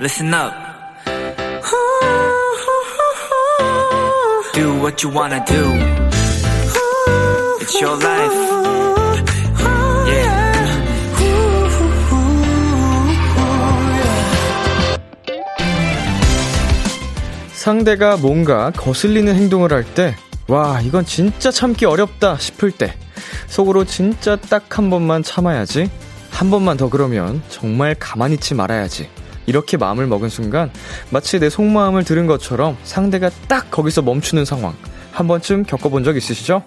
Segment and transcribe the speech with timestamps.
[0.00, 0.52] listen up.
[4.54, 5.62] Do what you wanna do.
[7.60, 8.34] It's your life.
[10.08, 10.48] Yeah.
[17.52, 20.14] 상대가 뭔가 거슬리는 행동을 할 때,
[20.48, 22.94] 와, 이건 진짜 참기 어렵다 싶을 때,
[23.48, 25.90] 속으로 진짜 딱 한 번만 참아야지.
[26.30, 29.08] 한 번만 더 그러면 정말 가만히 있지 말아야지.
[29.48, 30.70] 이렇게 마음을 먹은 순간
[31.10, 34.74] 마치 내 속마음을 들은 것처럼 상대가 딱 거기서 멈추는 상황.
[35.10, 36.62] 한 번쯤 겪어본 적 있으시죠?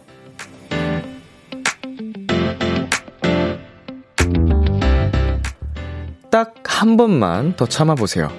[6.31, 8.31] 딱 한 번만 더 참아보세요.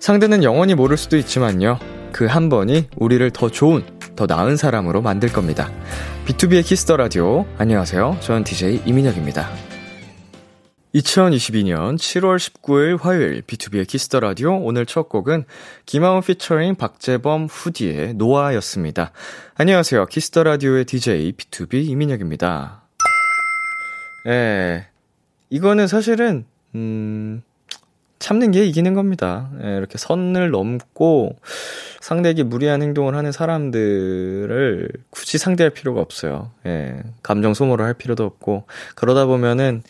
[0.00, 1.78] 상대는 영원히 모를 수도 있지만요.
[2.12, 3.82] 그 한 번이 우리를 더 좋은,
[4.16, 5.70] 더 나은 사람으로 만들 겁니다.
[6.26, 7.46] B2B의 키스터 라디오.
[7.56, 8.18] 안녕하세요.
[8.20, 9.69] 저는 DJ 이민혁입니다.
[10.94, 15.44] 2022년 7월 19일 화요일 B2B의 키스터 라디오 오늘 첫 곡은
[15.86, 19.12] 김하온 피처링 박재범 후디의 NOAH였습니다.
[19.54, 20.06] 안녕하세요.
[20.06, 22.82] 키스터 라디오의 DJ B2B 이민혁입니다.
[24.26, 24.88] 예.
[25.50, 27.42] 이거는 사실은 음
[28.18, 29.50] 참는 게 이기는 겁니다.
[29.62, 31.38] 예, 이렇게 선을 넘고
[32.00, 36.50] 상대에게 무리한 행동을 하는 사람들을 굳이 상대할 필요가 없어요.
[36.66, 38.64] 예, 감정 소모를 할 필요도 없고
[38.96, 39.82] 그러다 보면은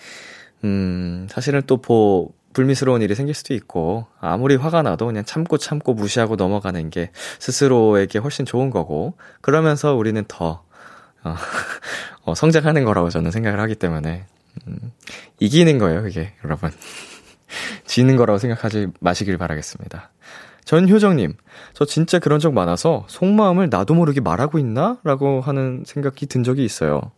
[0.64, 5.94] 음, 사실은 또 보, 불미스러운 일이 생길 수도 있고, 아무리 화가 나도 그냥 참고 참고
[5.94, 10.64] 무시하고 넘어가는 게 스스로에게 훨씬 좋은 거고, 그러면서 우리는 더,
[11.22, 11.34] 어,
[12.25, 14.25] 어, 성장하는 거라고 저는 생각을 하기 때문에,
[14.67, 14.92] 음,
[15.39, 16.70] 이기는 거예요, 그게, 여러분.
[17.86, 20.11] 지는 거라고 생각하지 마시길 바라겠습니다.
[20.64, 21.34] 전효정님,
[21.72, 24.98] 저 진짜 그런 적 많아서 속마음을 나도 모르게 말하고 있나?
[25.02, 27.11] 라고 하는 생각이 든 적이 있어요.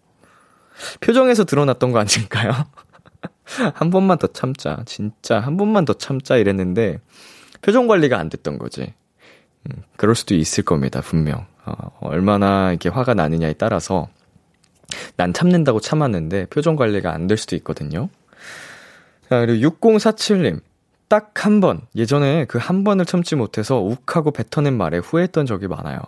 [1.01, 2.53] 표정에서 드러났던 거 아닐까요?
[3.75, 4.83] 한 번만 더 참자.
[4.87, 6.99] 진짜 한 번만 더 참자 이랬는데
[7.61, 8.95] 표정 관리가 안 됐던 거지.
[9.67, 11.47] 음, 그럴 수도 있을 겁니다, 분명.
[11.65, 14.09] 어, 얼마나 이렇게 화가 나느냐에 따라서
[15.17, 18.09] 난 참는다고 참았는데 표정 관리가 안 될 수도 있거든요.
[19.29, 20.61] 자, 그리고 6047님.
[21.09, 25.99] 딱 한 번, 예전에 그 한 번을 참지 못해서 욱하고 뱉어낸 말에 후회했던 적이 많아요.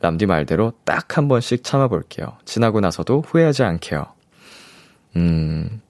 [0.00, 2.36] 람디 말대로 딱 한 번씩 참아볼게요.
[2.44, 4.04] 지나고 나서도 후회하지 않게요.
[5.16, 5.80] 음,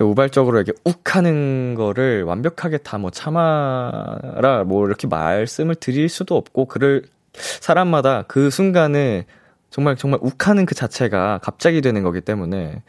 [0.00, 6.66] 우발적으로 이렇게 욱 하는 거를 완벽하게 다 뭐 참아라, 뭐 이렇게 말씀을 드릴 수도 없고,
[6.66, 9.26] 그를, 사람마다 그 순간에
[9.70, 12.82] 정말 정말 욱 하는 그 자체가 갑자기 되는 거기 때문에,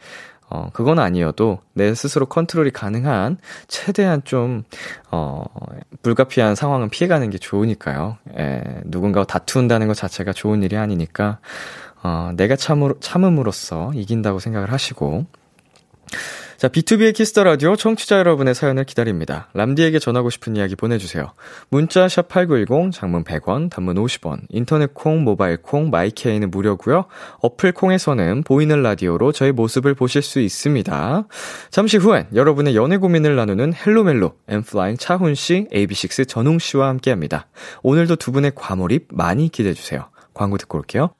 [0.48, 3.38] 어, 그건 아니어도 내 스스로 컨트롤이 가능한
[3.68, 4.64] 최대한 좀,
[5.10, 5.44] 어,
[6.02, 8.18] 불가피한 상황은 피해가는 게 좋으니까요.
[8.38, 11.38] 예, 누군가와 다툰다는 것 자체가 좋은 일이 아니니까,
[12.02, 15.26] 어, 내가 참으로, 참음으로써 이긴다고 생각을 하시고,
[16.56, 19.48] 자, B2B의 키스터 라디오 청취자 여러분의 사연을 기다립니다.
[19.54, 21.32] 람디에게 전하고 싶은 이야기 보내주세요.
[21.70, 27.06] 문자 샵 #8910 장문 100원, 단문 50원, 인터넷 콩, 모바일 콩, My K는 무료고요.
[27.40, 31.26] 어플 콩에서는 보이는 라디오로 저희 모습을 보실 수 있습니다.
[31.70, 37.46] 잠시 후엔 여러분의 연애 고민을 나누는 헬로멜로 엠플라잉 차훈 씨, AB6 전웅 씨와 함께합니다.
[37.82, 40.10] 오늘도 두 분의 과몰입 많이 기대해 주세요.
[40.34, 41.14] 광고 듣고 올게요.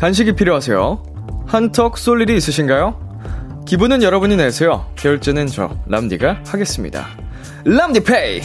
[0.00, 1.44] 간식이 필요하세요?
[1.46, 3.62] 한턱 쏠 일이 있으신가요?
[3.66, 4.90] 기분은 여러분이 내세요.
[4.96, 7.06] 결제는 저 람디가 하겠습니다.
[7.66, 8.40] 람디페이.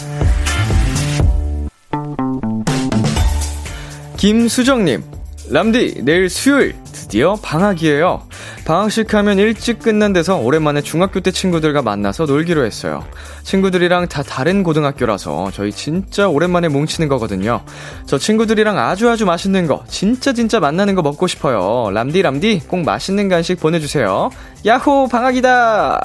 [4.17, 5.01] 김수정님,
[5.49, 8.27] 람디 내일 수요일 드디어 방학이에요.
[8.65, 13.05] 방학식 하면 일찍 끝난 데서 오랜만에 중학교 때 친구들과 만나서 놀기로 했어요.
[13.43, 17.61] 친구들이랑 다 다른 고등학교라서 저희 진짜 오랜만에 뭉치는 거거든요.
[18.07, 21.91] 저 친구들이랑 아주 아주 맛있는 거, 진짜 진짜 만나는 거 먹고 싶어요.
[21.91, 24.31] 람디 람디 꼭 맛있는 간식 보내주세요.
[24.65, 26.01] 야호 방학이다.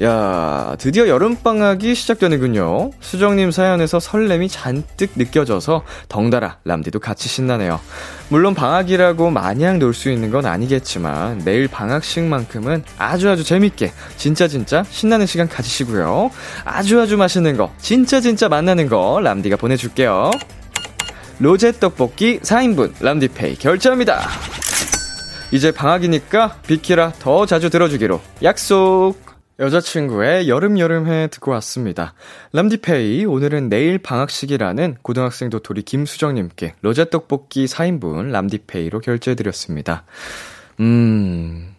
[0.00, 2.92] 야, 드디어 여름방학이 시작되는군요.
[3.00, 7.78] 수정님 사연에서 설렘이 잔뜩 느껴져서 덩달아 람디도 같이 신나네요.
[8.28, 14.82] 물론 방학이라고 마냥 놀 수 있는 건 아니겠지만 내일 방학식만큼은 아주 아주 재밌게 진짜 진짜
[14.88, 16.30] 신나는 시간 가지시고요.
[16.64, 20.30] 아주 아주 맛있는 거 진짜 진짜 만나는 거 람디가 보내줄게요.
[21.38, 24.22] 로제 떡볶이 4인분 람디페이 결제합니다.
[25.50, 29.31] 이제 방학이니까 비키라 더 자주 들어주기로 약속!
[29.58, 32.14] 여자친구의 여름여름해 듣고 왔습니다.
[32.52, 40.04] 람디페이, 오늘은 내일 방학식이라는 고등학생 도토리 김수정님께 로제 떡볶이 4인분 람디페이로 결제해드렸습니다.
[40.80, 41.74] 음,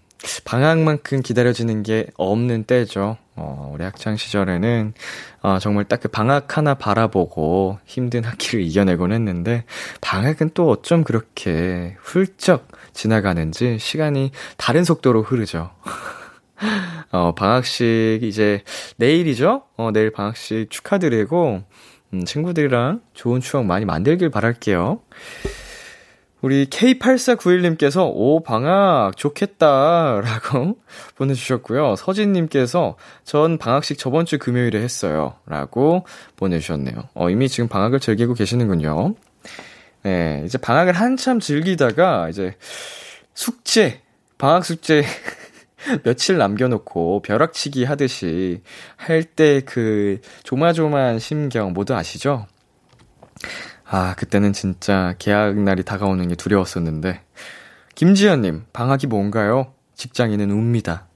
[0.46, 3.18] 방학만큼 기다려지는 게 없는 때죠.
[3.36, 4.94] 어, 우리 학창 시절에는,
[5.42, 9.66] 어, 정말 딱 그 방학 하나 바라보고 힘든 학기를 이겨내곤 했는데,
[10.00, 15.72] 방학은 또 어쩜 그렇게 훌쩍 지나가는지 시간이 다른 속도로 흐르죠.
[17.12, 18.64] 어, 방학식 이제
[18.98, 19.64] 내일이죠?
[19.78, 21.64] 어, 내일 방학식 축하드리고,
[22.14, 25.02] 음, 친구들이랑 좋은 추억 많이 만들길 바랄게요.
[26.42, 30.20] 우리 K8491님께서, 오, 방학 좋겠다.
[30.22, 30.78] 라고
[31.16, 31.96] 보내주셨고요.
[31.96, 35.36] 서진님께서, 전 방학식 저번 주 금요일에 했어요.
[35.46, 36.06] 라고
[36.36, 37.10] 보내주셨네요.
[37.14, 39.16] 어, 이미 지금 방학을 즐기고 계시는군요.
[40.04, 42.56] 네, 이제 방학을 한참 즐기다가, 이제,
[43.34, 44.02] 숙제,
[44.38, 45.06] 방학 숙제,
[46.04, 48.62] 며칠 남겨놓고 벼락치기 하듯이
[48.98, 52.48] 할 때 그 조마조마한 심경 모두 아시죠?
[53.86, 57.22] 아, 그때는 진짜 계약 날이 다가오는 게 두려웠었는데.
[57.96, 59.74] 김지연님, 방학이 뭔가요?
[59.96, 61.08] 직장인은 웁니다.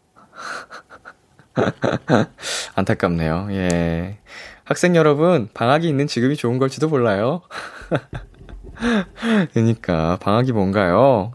[2.75, 3.47] 안타깝네요.
[3.51, 4.19] 예.
[4.63, 7.41] 학생 여러분, 방학이 있는 지금이 좋은 걸지도 몰라요.
[9.53, 11.33] 그니까, 방학이 뭔가요?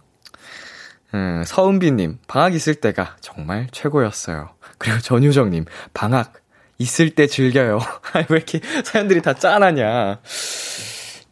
[1.15, 4.51] 음, 서은비님, 방학 있을 때가 정말 최고였어요.
[4.79, 6.35] 그리고 전유정님, 방학
[6.79, 7.79] 있을 때 즐겨요.
[8.31, 10.21] 왜 이렇게 사연들이 다 짠하냐.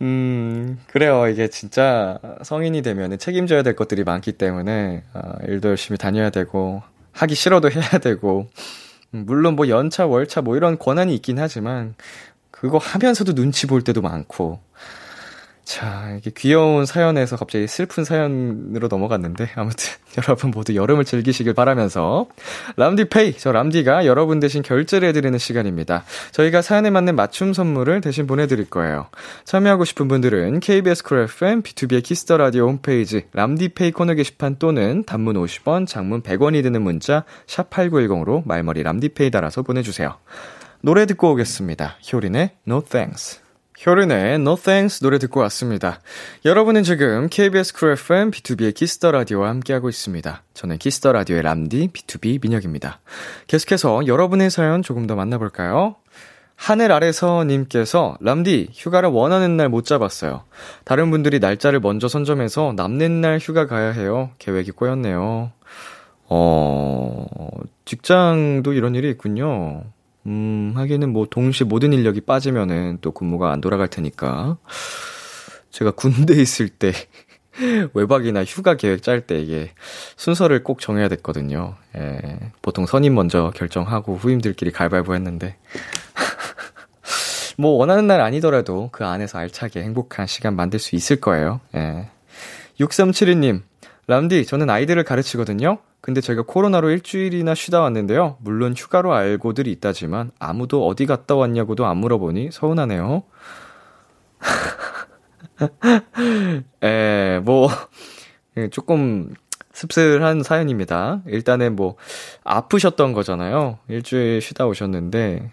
[0.02, 1.28] 음, 그래요.
[1.28, 6.82] 이게 진짜 성인이 되면 책임져야 될 것들이 많기 때문에, 어, 일도 열심히 다녀야 되고,
[7.12, 8.48] 하기 싫어도 해야 되고,
[9.14, 11.94] 음, 물론 뭐 연차, 월차 뭐 이런 권한이 있긴 하지만,
[12.50, 14.60] 그거 하면서도 눈치 볼 때도 많고,
[15.70, 19.86] 자, 이게 귀여운 사연에서 갑자기 슬픈 사연으로 넘어갔는데, 아무튼
[20.18, 22.26] 여러분 모두 여름을 즐기시길 바라면서,
[22.74, 26.02] 람디페이, 저 람디가 여러분 대신 결제를 해드리는 시간입니다.
[26.32, 29.06] 저희가 사연에 맞는 맞춤 선물을 대신 보내드릴 거예요.
[29.44, 35.36] 참여하고 싶은 분들은 KBS 쿨 FM, B2B의 키스터 라디오 홈페이지, 람디페이 코너 게시판 또는 단문
[35.36, 40.16] 50원, 장문 100원이 드는 문자, 샵8910으로 말머리 람디페이 달아서 보내주세요.
[40.80, 41.96] 노래 듣고 오겠습니다.
[42.12, 43.49] 효린의 No Thanks.
[43.86, 46.00] 효린의 No Thanks 노래 듣고 왔습니다.
[46.44, 50.42] 여러분은 지금 KBS 쿨 FM B2B의 키스터 라디오와 함께하고 있습니다.
[50.52, 53.00] 저는 키스터 라디오의 람디 B2B 민혁입니다.
[53.46, 55.96] 계속해서 여러분의 사연 조금 더 만나볼까요?
[56.56, 60.44] 하늘 아래서 님께서 람디 휴가를 원하는 날 못 잡았어요.
[60.84, 64.30] 다른 분들이 날짜를 먼저 선점해서 남는 날 휴가 가야 해요.
[64.38, 65.52] 계획이 꼬였네요.
[66.28, 67.26] 어,
[67.86, 69.84] 직장도 이런 일이 있군요.
[70.30, 74.58] 음, 하기는 뭐 동시에 모든 인력이 빠지면은 또 근무가 안 돌아갈 테니까.
[75.70, 76.92] 제가 군대에 있을 때
[77.94, 79.72] 외박이나 휴가 계획 짤 때 이게
[80.16, 81.74] 순서를 꼭 정해야 됐거든요.
[81.96, 82.38] 예.
[82.62, 85.56] 보통 선임 먼저 결정하고 후임들끼리 갈발보 했는데.
[87.58, 91.60] 뭐 원하는 날 아니더라도 그 안에서 알차게 행복한 시간 만들 수 있을 거예요.
[91.74, 92.08] 예.
[92.78, 93.62] 6372님,
[94.06, 95.78] 람디, 저는 아이들을 가르치거든요.
[96.00, 98.36] 근데 제가 코로나로 일주일이나 쉬다 왔는데요.
[98.40, 103.24] 물론 휴가로 알고들 있다지만 아무도 어디 갔다 왔냐고도 안 물어보니 서운하네요.
[106.82, 107.68] 에, 뭐,
[108.70, 109.34] 조금
[109.72, 111.22] 씁쓸한 사연입니다.
[111.26, 111.96] 일단은 뭐,
[112.44, 113.78] 아프셨던 거잖아요.
[113.88, 115.52] 일주일 쉬다 오셨는데,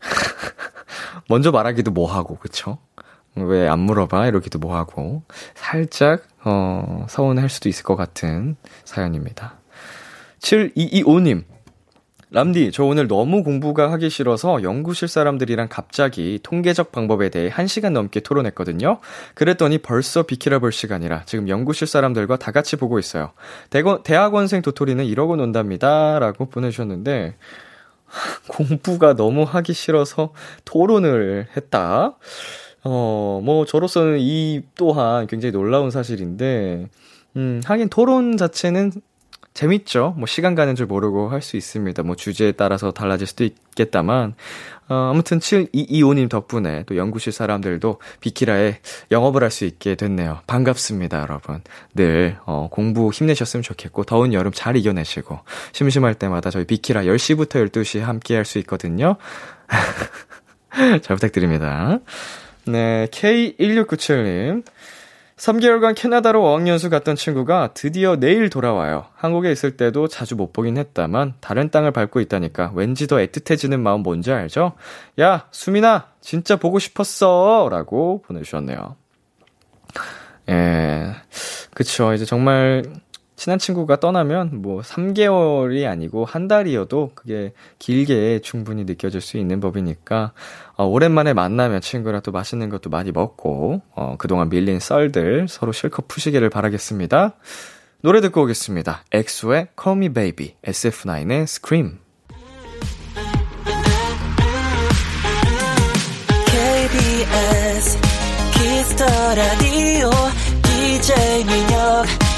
[1.28, 2.78] 먼저 말하기도 뭐하고, 그쵸?
[3.36, 4.26] 왜 안 물어봐?
[4.26, 5.22] 이러기도 뭐하고,
[5.54, 9.57] 살짝, 어, 서운할 수도 있을 것 같은 사연입니다.
[10.40, 11.44] 7225님.
[12.30, 18.20] 람디, 저 오늘 너무 공부가 하기 싫어서 연구실 사람들이랑 갑자기 통계적 방법에 대해 1시간 넘게
[18.20, 18.98] 토론했거든요.
[19.34, 23.32] 그랬더니 벌써 비키라 볼 시간이라 지금 연구실 사람들과 다 같이 보고 있어요.
[23.70, 26.18] 대거, 대학원생 도토리는 이러고 논답니다.
[26.18, 27.36] 라고 보내주셨는데,
[28.48, 30.34] 공부가 너무 하기 싫어서
[30.66, 32.18] 토론을 했다.
[32.84, 36.88] 어, 뭐, 저로서는 이 또한 굉장히 놀라운 사실인데,
[37.36, 38.92] 음, 하긴 토론 자체는
[39.54, 40.14] 재밌죠.
[40.16, 42.02] 뭐 시간 가는 줄 모르고 할 수 있습니다.
[42.04, 44.34] 뭐 주제에 따라서 달라질 수도 있겠다만
[44.88, 48.78] 어, 아무튼 7225님 덕분에 또 연구실 사람들도 비키라에
[49.10, 50.40] 영업을 할 수 있게 됐네요.
[50.46, 51.60] 반갑습니다, 여러분.
[51.94, 55.40] 늘 어, 공부 힘내셨으면 좋겠고 더운 여름 잘 이겨내시고
[55.72, 59.16] 심심할 때마다 저희 비키라 10시부터 12시 함께 할 수 있거든요.
[61.02, 61.98] 잘 부탁드립니다.
[62.66, 64.62] 네, K1697님.
[65.38, 69.06] 3개월간 캐나다로 어학연수 갔던 친구가 드디어 내일 돌아와요.
[69.14, 74.02] 한국에 있을 때도 자주 못 보긴 했다만 다른 땅을 밟고 있다니까 왠지 더 애틋해지는 마음
[74.02, 74.72] 뭔지 알죠?
[75.20, 77.68] 야, 수민아, 진짜 보고 싶었어!
[77.70, 78.96] 라고 보내주셨네요.
[80.50, 81.14] 예,
[81.72, 82.12] 그쵸.
[82.14, 82.82] 이제 정말
[83.38, 90.32] 친한 친구가 떠나면 뭐 3개월이 아니고 한 달이어도 그게 길게 충분히 느껴질 수 있는 법이니까
[90.76, 96.08] 어, 오랜만에 만나면 친구랑 또 맛있는 것도 많이 먹고 어, 그동안 밀린 썰들 서로 실컷
[96.08, 97.36] 푸시기를 바라겠습니다.
[98.02, 99.04] 노래 듣고 오겠습니다.
[99.12, 101.98] 엑소의 Call Me Baby, SF9의 Scream.
[106.46, 107.98] KBS
[108.54, 109.04] Kiss the
[109.36, 110.10] Radio
[110.62, 112.37] DJ 민혁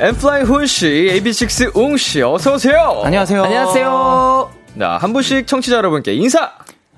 [0.00, 3.02] 엠플라잉 훈씨, AB6 웅씨, 어서오세요!
[3.04, 3.42] 안녕하세요.
[3.42, 4.50] 안녕하세요.
[4.78, 6.52] 자, 한 분씩 청취자 여러분께 인사!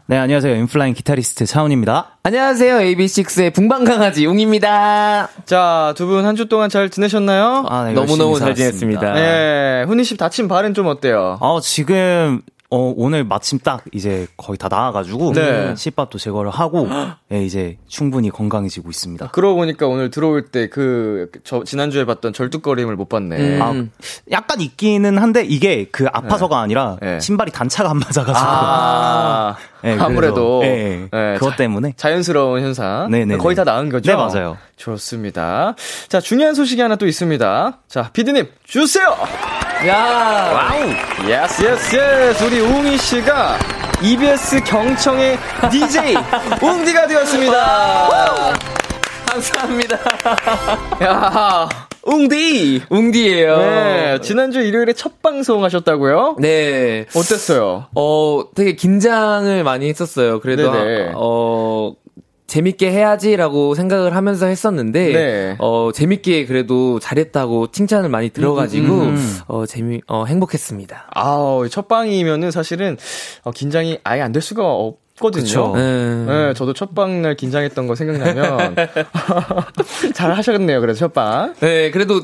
[0.07, 0.55] 네, 안녕하세요.
[0.57, 2.19] 인플라잉 기타리스트 차훈입니다.
[2.25, 2.79] 안녕하세요.
[2.79, 5.29] AB6IX의 붕방강아지 웅입니다.
[5.47, 7.65] 자, 두 분 한 주 동안 잘 지내셨나요?
[7.71, 9.01] 아, 네, 너무너무 잘 살았습니다.
[9.01, 9.13] 지냈습니다.
[9.15, 11.39] 네, 훈이 씨 다친 발은 좀 어때요?
[11.41, 12.43] 어, 지금
[12.73, 15.75] 어, 오늘 마침 딱 이제 거의 다 나와가지고 네.
[15.75, 16.89] 씨밥도 제거를 하고
[17.33, 19.29] 예, 이제 충분히 건강해지고 있습니다.
[19.33, 23.37] 그러고 보니까 오늘 들어올 때 그, 저, 지난주에 봤던 절뚝거림을 못 봤네.
[23.37, 23.61] 음.
[23.61, 27.19] 아, 약간 있기는 한데 이게 그 아파서가 아니라 네.
[27.19, 30.61] 신발이 단차가 안 맞아가지고 아, 예, 그래서, 아무래도.
[30.65, 33.11] 예, 예, 그것 자- 때문에 자연스러운 현상.
[33.11, 33.39] 네네네.
[33.39, 34.11] 거의 다 나은 거죠?
[34.11, 34.59] 네, 맞아요.
[34.77, 35.75] 좋습니다.
[36.09, 37.79] 자, 중요한 소식이 하나 또 있습니다.
[37.89, 39.15] 자, 피디님, 주세요!
[39.87, 41.29] 야 wow!
[41.29, 42.45] yes, yes, yes!
[42.45, 43.57] 우리 웅이 씨가
[44.03, 45.39] EBS 경청의
[45.71, 46.15] DJ,
[46.63, 48.55] 웅디가 되었습니다!
[49.31, 49.97] 감사합니다.
[51.05, 51.69] 야
[52.03, 52.83] 웅디!
[52.91, 53.57] 웅디예요.
[53.59, 56.37] 네, 지난주 일요일에 첫 방송 하셨다고요?
[56.41, 57.07] 네.
[57.15, 57.87] 어땠어요?
[57.95, 60.41] 어, 되게 긴장을 많이 했었어요.
[60.41, 61.13] 그래도, 네네.
[61.15, 61.95] 어,
[62.47, 65.57] 재밌게 해야지라고 생각을 하면서 했었는데, 네.
[65.59, 69.39] 어, 재밌게 그래도 잘했다고 칭찬을 많이 들어가지고, 음, 음.
[69.47, 71.11] 어, 재미, 어, 행복했습니다.
[71.15, 72.97] 아우, 첫 방이면은 사실은
[73.45, 75.43] 어, 긴장이 아예 안 될 수가 없 거든요.
[75.45, 75.73] 그쵸.
[75.77, 76.25] 네.
[76.27, 78.75] 네, 저도 첫 방 날 긴장했던 거 생각나면
[80.15, 80.81] 잘 하셨네요.
[80.81, 81.55] 그래서 첫 방.
[81.61, 82.23] 네, 그래도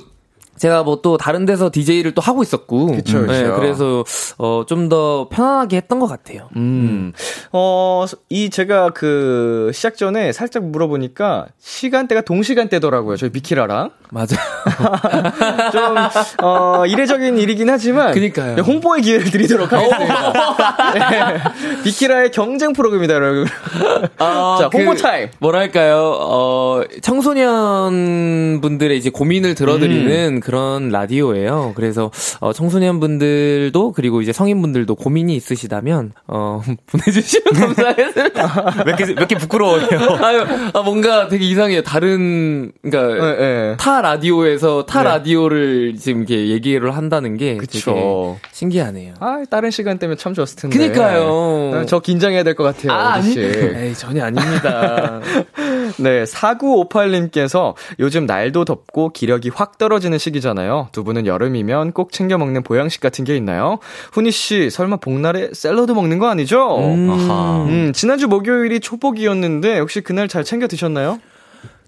[0.59, 3.55] 제가 뭐 또 다른 데서 DJ를 또 하고 있었고, 그쵸, 네, 그쵸.
[3.57, 4.05] 그래서
[4.39, 6.49] 어, 좀 더 편안하게 했던 것 같아요.
[6.57, 7.13] 음.
[7.53, 13.17] 어, 이 제가 그 시작 전에 살짝 물어보니까 시간대가 동시간대더라고요.
[13.17, 13.91] 저희 비키라랑.
[14.11, 14.37] 맞아.
[15.73, 15.97] 좀,
[16.43, 18.13] 어, 이례적인 일이긴 하지만.
[18.13, 18.55] 그니까요.
[18.57, 20.33] 네, 홍보의 기회를 드리도록 하겠습니다.
[20.95, 21.83] 네.
[21.83, 23.47] 비키라의 경쟁 프로그램이다, 여러분.
[24.19, 25.29] 아, 자, 홍보 그, 타임.
[25.41, 31.73] 뭐랄까요, 어, 청소년 분들의 이제 고민을 들어드리는 그런 라디오예요.
[31.75, 38.85] 그래서, 어, 청소년 분들도, 그리고 이제 성인분들도 고민이 있으시다면, 어, 보내주시면 감사하겠습니다.
[38.85, 39.89] 몇 개 몇 개 부끄러워요.
[40.23, 41.83] 아유, 아, 뭔가 되게 이상해요.
[41.83, 43.77] 다른, 그니까, 네, 네.
[43.77, 45.09] 타 라디오에서 타 네.
[45.09, 47.93] 라디오를 지금 이렇게 얘기를 한다는 게 그쵸.
[47.93, 49.15] 되게 신기하네요.
[49.19, 50.79] 아, 다른 시간 때문에 참 좋았을 텐데.
[50.79, 51.73] 그니까요.
[51.75, 52.93] 아, 저 긴장해야 될 것 같아요.
[52.93, 53.37] 아, 아니.
[53.37, 55.21] 에이, 전혀 아닙니다.
[55.99, 60.89] 네, 4958님께서 요즘 날도 덥고 기력이 확 떨어지는 시기잖아요.
[60.93, 63.79] 두 분은 여름이면 꼭 챙겨 먹는 보양식 같은 게 있나요?
[64.13, 66.79] 훈이 씨, 설마 복날에 샐러드 먹는 거 아니죠?
[66.79, 67.11] 음.
[67.69, 71.19] 음, 지난주 목요일이 초복이었는데 혹시 그날 잘 챙겨 드셨나요?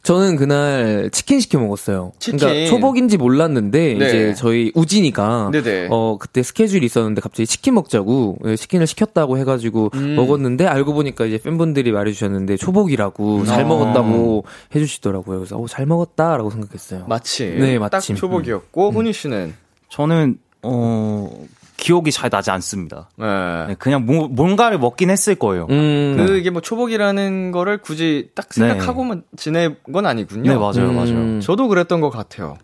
[0.02, 2.12] 저는 그날 치킨 시켜 먹었어요.
[2.18, 2.38] 치킨.
[2.38, 4.06] 그러니까 초복인지 몰랐는데 네.
[4.06, 5.88] 이제 저희 우진이가 네네.
[5.90, 10.16] 어 그때 스케줄이 있었는데 갑자기 치킨 먹자고 예, 치킨을 시켰다고 해가지고 음.
[10.16, 13.68] 먹었는데 알고 보니까 이제 팬분들이 말해주셨는데 초복이라고 잘 아.
[13.68, 15.38] 먹었다고 해주시더라고요.
[15.38, 17.04] 그래서 어, 잘 먹었다라고 생각했어요.
[17.08, 17.58] 마침.
[17.58, 18.16] 네, 딱 마침.
[18.16, 19.54] 초복이었고, 훈이 씨는?
[19.88, 21.30] 저는 어
[21.78, 23.08] 기억이 잘 나지 않습니다.
[23.16, 23.24] 네.
[23.68, 25.66] 네, 그냥 뭐, 뭔가를 먹긴 했을 거예요.
[25.70, 26.16] 음.
[26.18, 30.50] 그게 뭐 초복이라는 거를 굳이 딱 생각하고만 지낸 건 아니군요.
[30.50, 30.96] 네, 맞아요, 음.
[30.96, 31.40] 맞아요.
[31.40, 32.58] 저도 그랬던 것 같아요.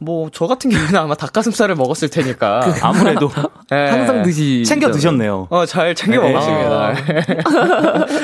[0.00, 2.60] 뭐, 저 같은 경우는 아마 닭가슴살을 먹었을 테니까.
[2.82, 3.30] 아무래도
[3.72, 3.74] 예.
[3.90, 5.48] 항상 드시 챙겨 드셨네요.
[5.50, 6.30] 어, 잘 챙겨 네.
[6.32, 6.94] 먹었습니다.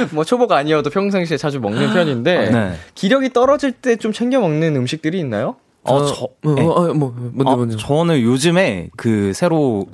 [0.14, 2.72] 뭐, 초복 아니어도 평상시에 자주 먹는 편인데, 네.
[2.94, 5.56] 기력이 떨어질 때 좀 챙겨 먹는 음식들이 있나요?
[5.84, 6.62] 어, 저, 어, 네.
[6.62, 7.76] 어, 어, 뭐, 뭔데, 어, 뭔데.
[7.76, 9.86] 저는 요즘에 그 새로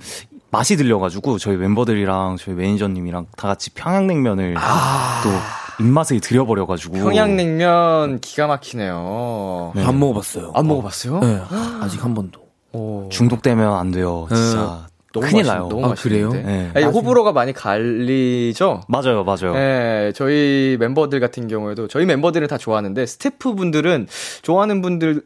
[0.50, 9.72] 맛이 들려가지고 저희 멤버들이랑 저희 매니저님이랑 다 같이 평양냉면을 또 입맛을 들여버려가지고 평양냉면 기가 막히네요.
[9.76, 10.52] 안 먹어봤어요.
[10.54, 11.20] 안 먹어봤어요?
[11.20, 11.40] 네,
[11.80, 12.40] 아직 한 번도.
[12.72, 13.08] 오.
[13.10, 14.26] 중독되면 안 돼요.
[14.28, 15.68] 진짜 너무 큰일 맛있- 나요.
[15.68, 16.28] 너무 아, 맛있는데.
[16.42, 16.46] 그래요?
[16.46, 16.70] 네.
[16.74, 18.82] 아니, 호불호가 많이 갈리죠?
[18.88, 19.54] 맞아요, 맞아요.
[19.54, 24.06] 네, 저희 멤버들 같은 경우에도 저희 멤버들은 다 좋아하는데 스태프분들은
[24.42, 25.20] 좋아하는 분들 바-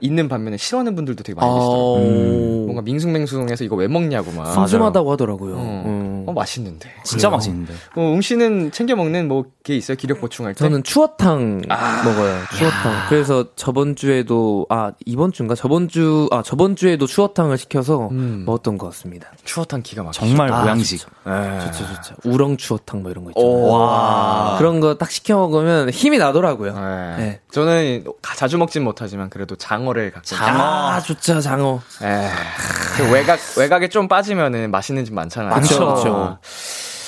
[0.00, 1.96] 있는 반면에 싫어하는 분들도 되게 많이 계시더라고요.
[1.98, 2.62] 음.
[2.66, 4.46] 뭔가 밍숭맹숭해서 이거 왜 먹냐고 막.
[4.52, 5.54] 슴슴하다고 하더라고요.
[5.56, 6.24] 어, 음.
[6.26, 6.90] 어, 맛있는데.
[7.04, 7.36] 진짜 그래요.
[7.36, 7.74] 맛있는데.
[7.94, 9.98] 어, 웅 씨는 챙겨 먹는 뭐 게 있어요?
[9.98, 10.60] 기력 보충할 때?
[10.60, 12.38] 저는 추어탕 먹어요.
[12.56, 12.92] 추어탕.
[13.10, 18.44] 그래서 저번 주에도 아 이번 주인가 저번 주 아 저번 주에도 추어탕을 시켜서 음.
[18.46, 19.28] 먹었던 것 같습니다.
[19.44, 20.24] 추어탕 기가 막히죠.
[20.26, 21.04] 정말 아, 모양식.
[21.26, 21.60] 네.
[21.66, 22.14] 좋죠, 좋죠.
[22.24, 23.50] 우렁 추어탕 뭐 이런 거 있잖아요.
[23.52, 23.68] 오.
[23.72, 24.56] 와.
[24.56, 26.72] 그런 거 딱 시켜 먹으면 힘이 나더라고요.
[26.72, 27.16] 네.
[27.18, 27.40] 네.
[27.50, 30.36] 저는 가- 자주 먹진 못하지만 그래도 장어를 가끔.
[30.38, 31.80] 아, 좋죠, 장어.
[32.02, 32.28] 에.
[32.96, 35.60] 그 외곽 외곽에 좀 빠지면은 맛있는 집 많잖아요.
[35.60, 36.38] 그쵸.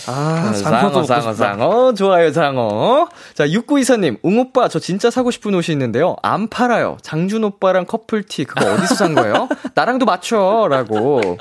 [0.07, 1.35] 아, 장어, 장어.
[1.35, 1.95] 장어.
[1.95, 3.09] 좋아요, 장어.
[3.35, 6.17] 자, 6924님, 웅오빠, 저 진짜 사고 싶은 옷이 있는데요.
[6.23, 6.99] 안 팔아요.
[7.02, 9.49] 장준 오빠랑 커플티, 그거 어디서 산 거예요?
[9.75, 10.67] 나랑도 맞춰.
[10.69, 11.38] 라고.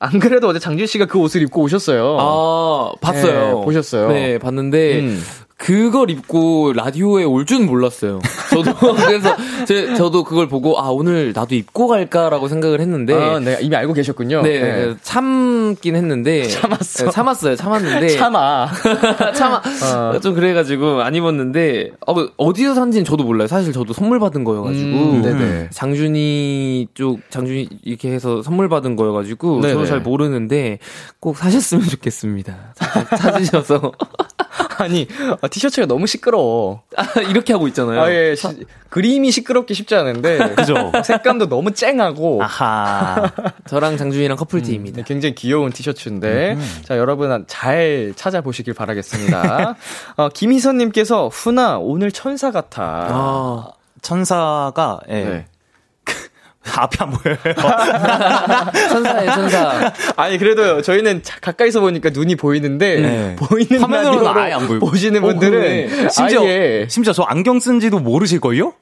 [0.00, 2.18] 안 그래도 어제 장준 씨가 그 옷을 입고 오셨어요.
[2.20, 3.58] 아, 봤어요.
[3.58, 4.08] 네, 보셨어요?
[4.08, 5.24] 네, 봤는데, 음.
[5.56, 8.20] 그걸 입고 라디오에 올 줄은 몰랐어요.
[8.50, 13.58] 저도, 그래서, 제, 저도 그걸 보고, 아, 오늘 나도 입고 갈까라고 생각을 했는데, 아, 네,
[13.60, 14.42] 이미 알고 계셨군요.
[14.42, 16.42] 네, 그래서 참긴 했는데.
[16.48, 17.04] 참았어.
[17.04, 17.56] 네, 참았어요.
[17.56, 18.08] 참았는데.
[18.08, 18.68] 참아.
[19.34, 19.62] 참아.
[20.16, 20.20] 어.
[20.20, 23.46] 좀 그래가지고 안 입었는데, 어, 어디서 산지는 저도 몰라요.
[23.46, 24.88] 사실 저도 선물 받은 거여가지고.
[24.88, 25.68] 음, 네네.
[25.70, 29.60] 장준이 쪽, 장준이 이렇게 해서 선물 받은 거여가지고.
[29.60, 29.72] 네네.
[29.74, 30.80] 저도 잘 모르는데,
[31.20, 32.74] 꼭 사셨으면 좋겠습니다.
[33.16, 33.92] 찾으셔서.
[34.78, 35.06] 아니,
[35.44, 36.82] 어, 티셔츠가 너무 시끄러워.
[36.96, 38.00] 아, 이렇게 하고 있잖아요.
[38.00, 38.34] 아, 예.
[38.34, 40.38] 시- 그림이 시끄럽기 쉽지 않은데.
[40.56, 40.74] 그죠?
[41.04, 42.42] 색감도 너무 쨍하고.
[42.42, 43.30] 아하.
[43.66, 44.96] 저랑 장준이랑 커플티입니다.
[44.98, 46.56] 네, 굉장히 귀여운 티셔츠인데.
[46.84, 49.76] 자, 여러분 잘 찾아보시길 바라겠습니다.
[50.16, 52.82] 어, 김희선님께서, 훈아, 오늘 천사 같아.
[53.10, 53.68] 아,
[54.00, 55.24] 천사가 예.
[55.24, 55.46] 네.
[56.76, 57.36] 앞이 안 보여요.
[58.90, 59.92] 천사예요, 천사.
[60.16, 63.36] 아니, 그래도 저희는 자- 가까이서 보니까 눈이 보이는데, 네.
[63.36, 64.86] 보이는 화면으로는 라디오로 아예 안 보이고.
[64.86, 66.08] 보시는 어, 분들은 그러네.
[66.08, 68.72] 심지어 아예 심지어 저 안경 쓴지도 모르실 걸요?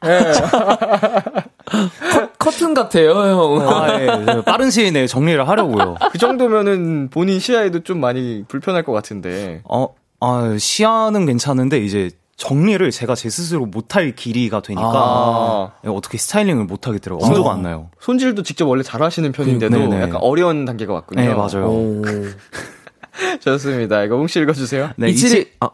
[2.38, 3.68] 커튼 같아요, 형.
[3.68, 4.42] 아, 예.
[4.44, 5.96] 빠른 시일 내에 정리를 하려고요.
[6.12, 9.60] 그 정도면은 본인 시야에도 좀 많이 불편할 것 같은데.
[9.68, 9.88] 어,
[10.20, 12.10] 아, 시야는 괜찮은데 이제
[12.42, 15.72] 정리를 제가 제 스스로 못할 길이가 되니까 아.
[15.84, 17.24] 예, 어떻게 스타일링을 못 하겠더라고요.
[17.24, 17.88] 엄두가 안 나요.
[18.00, 20.02] 손질도 직접 원래 잘 하시는 편인데도 네네.
[20.02, 21.22] 약간 어려운 단계가 왔군요.
[21.22, 21.68] 네, 맞아요.
[21.68, 22.02] 오.
[23.38, 24.02] 좋습니다.
[24.02, 24.90] 이거 웅씨 읽어주세요.
[24.96, 25.70] 네, 이칠이, 아,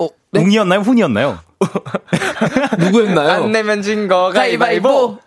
[0.00, 0.40] 어, 네?
[0.40, 0.80] 웅이었나요?
[0.80, 1.38] 훈이었나요?
[2.78, 3.44] 누구였나요?
[3.44, 5.18] 안 내면 진 거 가위바위보.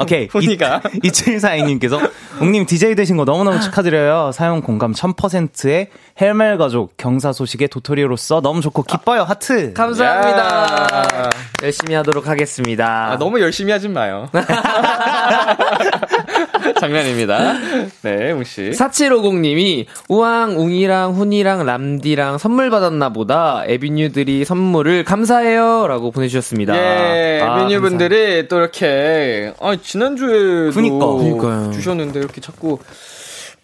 [0.00, 0.26] 오케이.
[0.26, 0.80] 훈이가.
[1.04, 4.32] 2742님께서 웅님 DJ 되신 거 너무너무 축하드려요.
[4.32, 5.88] 사용 공감 1000%의
[6.20, 9.22] 헬멜 가족 경사 소식의 도토리로서 너무 좋고 기뻐요.
[9.24, 9.74] 하트.
[9.74, 11.08] 감사합니다.
[11.14, 11.30] 야.
[11.62, 13.12] 열심히 하도록 하겠습니다.
[13.12, 14.28] 아, 너무 열심히 하진 마요.
[16.80, 17.52] 장난입니다.
[18.02, 18.70] 네, 웅씨.
[18.70, 23.62] 4750님이 우왕, 웅이랑 훈이랑 람디랑 선물 받았나 보다.
[23.66, 25.86] 에비뉴들이 선물을 감사해요.
[25.88, 26.76] 라고 보내주셨습니다.
[26.76, 31.70] 예, 아, 메뉴분들이 또 이렇게, 아, 지난주에도 그니까.
[31.72, 32.78] 주셨는데 이렇게 자꾸,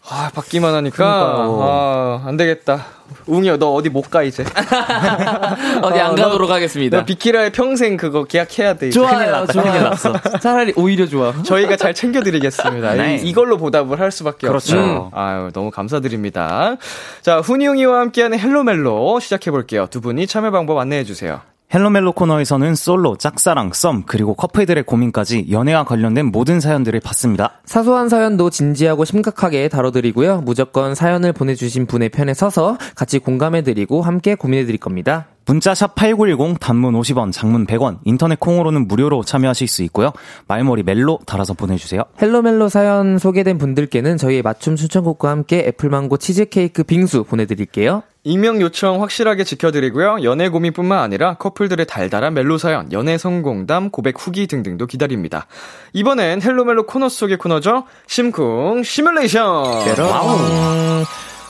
[0.08, 1.58] 아, 받기만 하니까, 그니까요.
[1.62, 2.84] 아, 안 되겠다.
[3.26, 4.44] 웅이야, 너 어디 못 가, 이제.
[5.82, 6.98] 어디 안 어, 너- 가도록 하겠습니다.
[6.98, 8.90] 너 비키라에 평생 그거 계약해야 돼.
[8.90, 9.90] 좋아요, 좋아요.
[10.40, 11.32] 차라리 오히려 좋아.
[11.44, 12.94] 저희가 잘 챙겨드리겠습니다.
[12.94, 13.16] 네.
[13.16, 14.78] 이, 이걸로 보답을 할 수밖에 그렇죠.
[14.78, 15.10] 없죠.
[15.14, 16.76] 아유, 너무 감사드립니다.
[17.22, 19.86] 자, 훈이 웅이와 함께하는 헬로멜로 시작해 볼게요.
[19.90, 21.40] 두 분이 참여 방법 안내해 주세요.
[21.74, 27.60] Hello멜로 코너에서는 솔로, 짝사랑, 썸, 그리고 커플들의 고민까지 연애와 관련된 모든 사연들을 받습니다.
[27.64, 30.42] 사소한 사연도 진지하고 심각하게 다뤄드리고요.
[30.42, 35.28] 무조건 사연을 보내주신 분의 편에 서서 같이 공감해드리고 함께 고민해드릴 겁니다.
[35.46, 40.12] 문자샵 8910 단문 50원, 장문 100원, 인터넷 콩으로는 무료로 참여하실 수 있고요.
[40.48, 42.02] 말머리 멜로 달아서 보내주세요.
[42.20, 48.02] Hello멜로 사연 소개된 분들께는 저희의 맞춤 추천곡과 함께 애플망고 치즈케이크 빙수 보내드릴게요.
[48.24, 50.22] 익명 요청 확실하게 지켜드리고요.
[50.22, 55.46] 연애 고민뿐만 아니라 커플들의 달달한 멜로 사연, 연애 성공담, 고백 후기 등등도 기다립니다.
[55.92, 57.84] 이번엔 Hello멜로 코너 속의 코너죠.
[58.06, 59.64] 심쿵 시뮬레이션.
[59.98, 61.04] 음,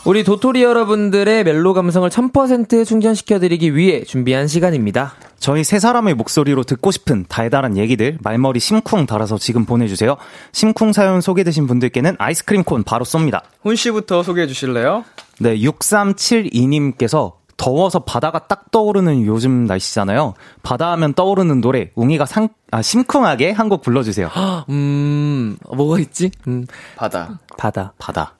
[0.06, 5.14] 우리 도토리 여러분들의 멜로 감성을 1000% 충전시켜드리기 위해 준비한 시간입니다.
[5.38, 10.16] 저희 세 사람의 목소리로 듣고 싶은 달달한 얘기들 말머리 심쿵 달아서 지금 보내주세요.
[10.52, 13.42] 심쿵 사연 소개되신 분들께는 아이스크림 콘 바로 쏩니다.
[13.62, 15.04] 훈 씨부터 소개해 주실래요?
[15.42, 20.34] 네, 6372님께서 더워서 바다가 딱 떠오르는 요즘 날씨잖아요.
[20.62, 24.28] 바다 하면 떠오르는 노래, 웅이가 상, 아, 심쿵하게 한 곡 불러주세요.
[24.70, 26.30] 음, 뭐가 있지?
[26.48, 27.38] 음, 바다.
[27.56, 27.92] 바다.
[27.98, 28.34] 바다.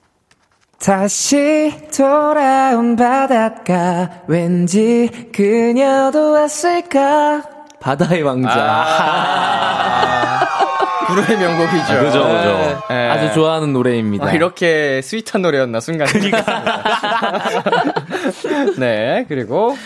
[0.80, 7.42] 다시 돌아온 바닷가 왠지 그녀도 왔을까
[7.80, 10.40] 바다의 왕자 아,
[11.14, 11.92] 불후의 명곡이죠.
[11.92, 12.57] 아, 그죠, 그죠.
[12.59, 13.09] 네, 네.
[13.09, 16.07] 아주 좋아하는 노래입니다 아, 이렇게 스윗한 노래였나 순간.
[16.09, 16.42] 그러니까.
[18.79, 19.77] 네 그리고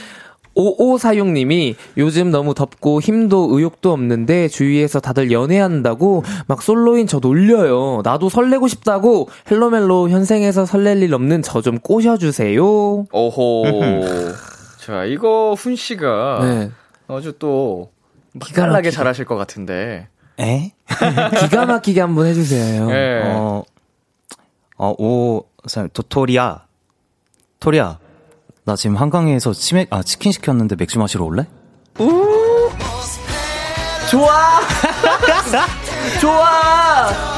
[0.57, 8.01] 5546님이 요즘 너무 덥고 힘도 의욕도 없는데 주위에서 다들 연애한다고 막 솔로인 저 놀려요.
[8.05, 12.63] 나도 설레고 싶다고 헬로멜로 현생에서 설렐 일 없는 저 좀 꼬셔주세요.
[13.13, 13.65] 오호.
[14.81, 16.71] 자 이거 훈 씨가 네.
[17.09, 17.91] 아주 또
[18.41, 18.91] 기깔나게.
[18.91, 20.09] 잘하실 것 같은데.
[20.41, 20.73] 에?
[21.41, 22.87] 기가 막히게 한번 해주세요.
[22.87, 23.23] 네.
[23.25, 23.63] 어,
[24.79, 26.65] 어, 오, 사- 도토리야.
[27.61, 27.99] 토리야.
[28.65, 31.47] 나 지금 한강에서 치맥, 아, 치킨 시켰는데 맥주 마시러 올래?
[34.11, 34.61] 좋아!
[36.21, 37.36] 좋아!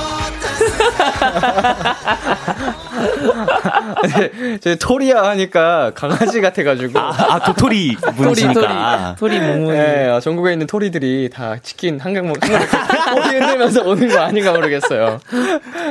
[4.61, 6.99] 제 토리야 하니까 강아지 같아가지고.
[6.99, 9.17] 아, 아 도토리 토리, 토리, 분이시니까.
[9.19, 9.39] 토리.
[9.39, 12.51] 네, 어, 전국에 있는 토리들이 다 치킨 한강 먹, 꼬리
[13.39, 15.21] 흔들면서 오는 거 아닌가 모르겠어요.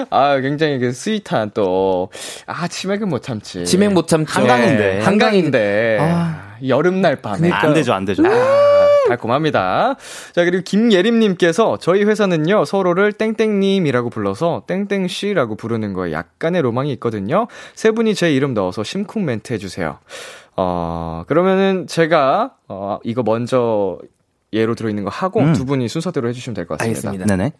[0.10, 2.10] 아, 굉장히 그 sweet한 또,
[2.46, 3.66] 아, 치맥은 못 참지.
[3.66, 4.40] 치맥 못 참죠.
[4.40, 4.96] 한강인데.
[4.96, 5.98] 네, 한강인데.
[6.02, 6.48] 아.
[6.66, 7.52] 여름날 밤에.
[7.52, 8.24] 안 되죠, 안 되죠.
[9.08, 9.96] 달콤합니다.
[10.34, 17.48] 자, 그리고 김예림님께서 저희 회사는요, 서로를 땡땡님이라고 불러서 땡땡씨라고 부르는 거에 약간의 로망이 있거든요.
[17.76, 20.00] 세 분이 제 이름 넣어서 심쿵 멘트 해주세요.
[20.56, 23.98] 어, 그러면은 제가, 어, 이거 먼저
[24.54, 25.54] 예로 들어있는 거 하고 음.
[25.54, 27.10] 두 분이 순서대로 해주시면 될 것 같습니다.
[27.10, 27.36] 알겠습니다.
[27.36, 27.52] 네네.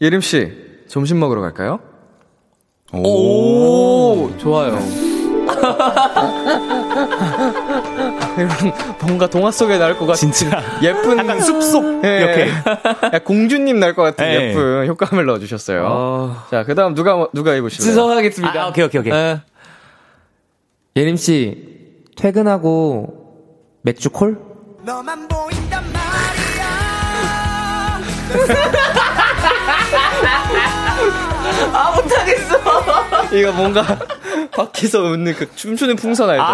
[0.00, 0.52] 예림씨,
[0.88, 1.78] 점심 먹으러 갈까요?
[2.92, 4.78] 오, 좋아요.
[8.36, 8.50] 이런
[9.00, 10.62] 뭔가 동화 속에 나올 것 같은 진짜.
[10.82, 12.18] 예쁜 약간 숲속 예.
[12.18, 12.48] 이렇게.
[12.48, 14.48] 야, 공주님 날 것 같은 예.
[14.50, 15.84] 예쁜 효과음을 넣어주셨어요.
[15.86, 17.90] 어, 자, 그 다음 누가, 누가 해보실래요?
[17.90, 18.60] 지성하겠습니다.
[18.62, 19.12] 아, 오케이, 오케이, 오케이.
[19.12, 19.40] 예.
[20.96, 23.24] 예림 씨, 퇴근하고
[23.82, 24.38] 맥주 콜?
[24.84, 26.04] 너만 보인단 말이야
[33.32, 33.84] 이거 뭔가
[34.56, 36.44] 밖에서 웃는 그 춤추는 풍선 알죠?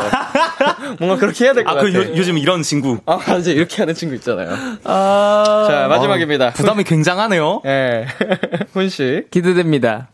[0.98, 1.88] 뭔가 그렇게 해야 될것 아, 같아.
[1.88, 2.98] 그 요, 요즘 이런 친구.
[3.06, 3.50] 아, 맞아.
[3.50, 4.56] 이렇게 하는 친구 있잖아요.
[4.84, 6.52] 아, 자, 마지막입니다.
[6.52, 7.62] 부담이 굉장하네요.
[7.66, 8.06] 예.
[8.72, 9.24] 훈씨.
[9.30, 10.08] 기대됩니다.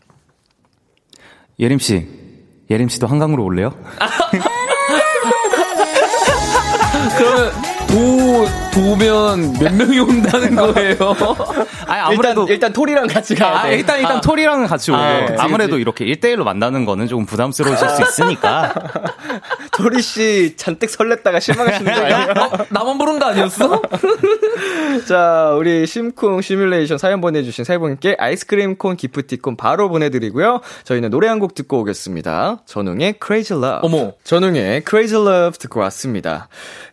[1.59, 2.07] 예림씨.
[2.69, 3.73] 예림씨도 한강으로 올래요?
[7.17, 7.51] 그러면
[7.87, 10.95] 도 도면 몇 명이 온다는 거예요?
[11.87, 12.41] 아니, 아무래도.
[12.43, 13.75] 일단, 일단 토리랑 같이 가야 아, 돼.
[13.75, 15.01] 일단, 일단 토리랑은 같이 오고.
[15.01, 18.73] 아, 그치, 아무래도 이렇게 1대1로 만나는 거는 조금 부담스러우실 수 있으니까.
[19.73, 22.33] 토리씨 잔뜩 설렜다가 실망하시는 거 아니에요?
[22.37, 23.81] 어, 나만 부른 거 아니었어?
[25.07, 30.61] 자, 우리 심쿵 시뮬레이션 사연 보내주신 세 분께 아이스크림 콘 기프티콘 바로 보내드리고요.
[30.83, 32.63] 저희는 노래 한 곡 듣고 오겠습니다.
[32.65, 33.79] 전웅의 Crazy Love.
[33.83, 34.13] 어머.
[34.23, 36.47] 전웅의 Crazy Love 듣고 왔습니다.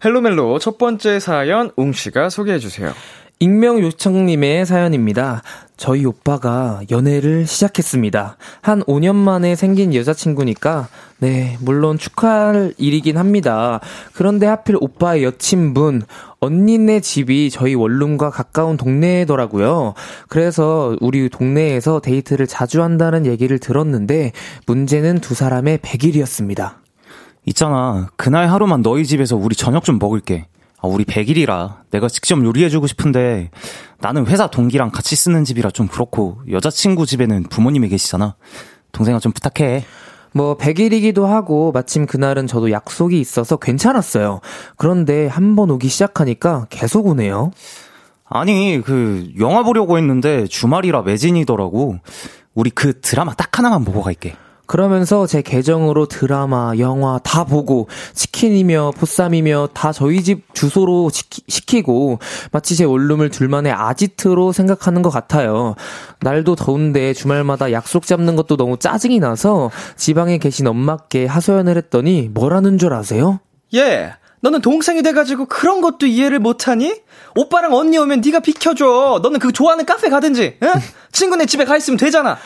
[0.04, 2.92] Hello멜로 첫 번째 사연 웅 씨가 소개해 주세요.
[3.40, 5.42] 익명 요청님의 사연입니다.
[5.76, 8.36] 저희 오빠가 연애를 시작했습니다.
[8.62, 13.80] 한 5년 만에 생긴 여자친구니까, 네, 물론 축하할 일이긴 합니다.
[14.12, 16.02] 그런데 하필 오빠의 여친분,
[16.38, 19.94] 언니네 집이 저희 원룸과 가까운 동네더라고요.
[20.28, 24.30] 그래서 우리 동네에서 데이트를 자주 한다는 얘기를 들었는데,
[24.66, 26.74] 문제는 두 사람의 100일이었습니다.
[27.46, 28.08] 있잖아.
[28.16, 30.46] 그날 하루만 너희 집에서 우리 저녁 좀 먹을게.
[30.84, 33.50] 아, 우리 100일이라 내가 직접 요리해주고 싶은데
[34.00, 38.36] 나는 회사 동기랑 같이 쓰는 집이라 좀 그렇고 여자친구 집에는 부모님이 계시잖아.
[38.92, 39.86] 동생아 좀 부탁해.
[40.34, 44.40] 뭐 100일이기도 하고 마침 그날은 저도 약속이 있어서 괜찮았어요.
[44.76, 47.50] 그런데 한 번 오기 시작하니까 계속 오네요.
[48.28, 51.98] 아니, 그, 영화 보려고 했는데 주말이라 매진이더라고.
[52.54, 54.36] 우리 그 드라마 딱 하나만 보고 갈게.
[54.66, 62.18] 그러면서 제 계정으로 드라마, 영화 다 보고 치킨이며 보쌈이며 다 저희 집 주소로 시키, 고
[62.52, 65.74] 마치 제 원룸을 둘만의 아지트로 생각하는 것 같아요.
[66.20, 72.78] 날도 더운데 주말마다 약속 잡는 것도 너무 짜증이 나서 지방에 계신 엄마께 하소연을 했더니 뭐라는
[72.78, 73.40] 줄 아세요?
[73.74, 76.94] 예, 너는 동생이 돼가지고 그런 것도 이해를 못하니?
[77.34, 79.20] 오빠랑 언니 오면 네가 비켜줘.
[79.22, 80.72] 너는 그 좋아하는 카페 가든지, 응?
[81.12, 82.36] 친구네 집에 가 있으면 되잖아.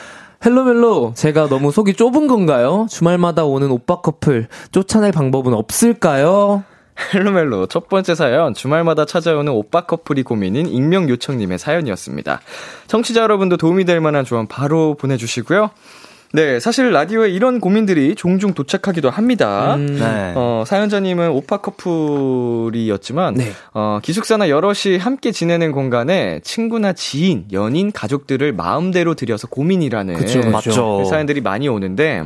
[0.45, 2.87] Hello멜로, 제가 너무 속이 좁은 건가요?
[2.89, 6.63] 주말마다 오는 오빠 커플, 쫓아낼 방법은 없을까요?
[7.15, 12.41] Hello멜로 첫 번째 사연 주말마다 찾아오는 오빠 커플이 고민인 익명 요청님의 사연이었습니다.
[12.89, 15.71] 청취자 여러분도 도움이 될 만한 조언 바로 보내주시고요.
[16.33, 19.77] 네, 사실 라디오에 이런 고민들이 종종 도착하기도 합니다.
[19.77, 20.33] 음, 네.
[20.37, 23.53] 어, 사연자님은 오빠 커플이었지만, 네.
[23.73, 30.51] 어, 기숙사나 여럿이 함께 지내는 공간에 친구나 지인, 연인, 가족들을 마음대로 들여서 고민이라는 그쵸, 그쵸.
[30.51, 31.05] 맞죠.
[31.07, 32.25] 사연들이 많이 오는데,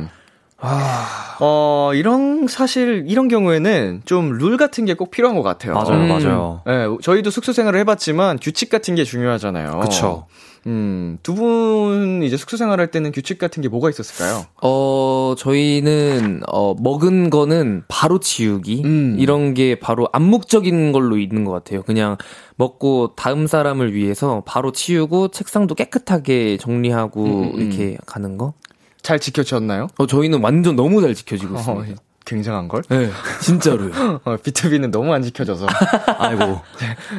[1.39, 5.73] 어, 이런, 사실, 이런 경우에는 좀 룰 같은 게 꼭 필요한 것 같아요.
[5.73, 6.07] 맞아요, 음.
[6.07, 6.61] 맞아요.
[6.65, 9.79] 네, 저희도 숙소 생활을 해봤지만 규칙 같은 게 중요하잖아요.
[9.79, 10.27] 그쵸.
[10.65, 14.45] 음, 두 분 이제 숙소 생활할 때는 규칙 같은 게 뭐가 있었을까요?
[14.61, 18.81] 어, 저희는, 어, 먹은 거는 바로 치우기.
[18.85, 19.15] 음.
[19.19, 21.81] 이런 게 바로 암묵적인 걸로 있는 것 같아요.
[21.83, 22.17] 그냥
[22.55, 27.59] 먹고 다음 사람을 위해서 바로 치우고 책상도 깨끗하게 정리하고 음, 음.
[27.59, 28.53] 이렇게 가는 거.
[29.01, 29.87] 잘 지켜졌나요?
[29.97, 31.91] 어, 저희는 완전 너무 잘 지켜지고 있습니다.
[31.91, 31.95] 어,
[32.25, 32.81] 굉장한 걸?
[32.89, 33.09] 네,
[33.41, 33.91] 진짜로요.
[34.23, 35.67] 어, 비투비는 너무 안 지켜져서
[36.19, 36.61] 아이고.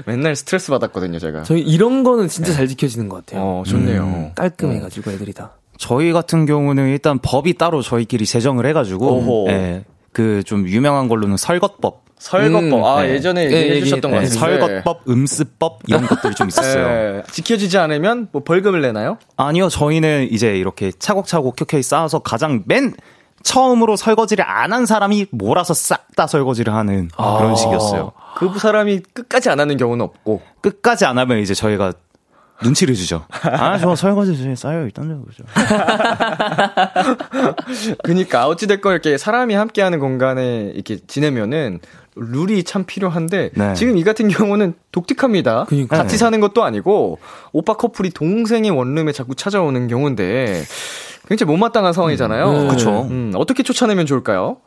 [0.06, 1.42] 맨날 스트레스 받았거든요, 제가.
[1.42, 3.42] 저희 이런 거는 진짜 잘 지켜지는 것 같아요.
[3.42, 4.02] 어, 좋네요.
[4.02, 5.52] 음, 깔끔해가지고 애들이 다.
[5.78, 9.46] 저희 같은 경우는 일단 법이 따로 저희끼리 제정을 해가지고, 오호.
[9.50, 12.62] 예, 그좀 유명한 걸로는 설것법, 설거법.
[12.62, 13.10] 음, 아, 네.
[13.10, 14.38] 예전에 예, 얘기해 주셨던 것 예, 예, 같은데.
[14.38, 16.86] 설것법, 음습법 이런 것들이 좀 있었어요.
[16.86, 19.18] 예, 지켜지지 않으면 뭐 벌금을 내나요?
[19.36, 22.94] 아니요, 저희는 이제 이렇게 차곡차곡 켜켜이 쌓아서 가장 맨
[23.44, 28.12] 처음으로 설거지를 안 한 사람이 몰아서 싹 다 설거지를 하는 그런 식이었어요.
[28.36, 30.42] 그 사람이 끝까지 안 하는 경우는 없고.
[30.60, 31.92] 끝까지 안 하면 이제 저희가
[32.62, 33.24] 눈치를 주죠.
[33.42, 35.42] 아, 저 설거지 중에 쌓여 있던데, 그죠?
[38.04, 41.80] 그니까 어찌됐건 이렇게 사람이 함께하는 공간에 이렇게 지내면은
[42.14, 43.74] 룰이 참 필요한데 네.
[43.74, 45.64] 지금 이 같은 경우는 독특합니다.
[45.64, 45.96] 그니까.
[45.96, 46.16] 같이 네.
[46.18, 47.18] 사는 것도 아니고
[47.52, 50.62] 오빠 커플이 동생의 원룸에 자꾸 찾아오는 경우인데
[51.28, 52.50] 굉장히 못마땅한 상황이잖아요.
[52.50, 53.06] 음, 그쵸.
[53.10, 54.58] 음, 어떻게 쫓아내면 좋을까요?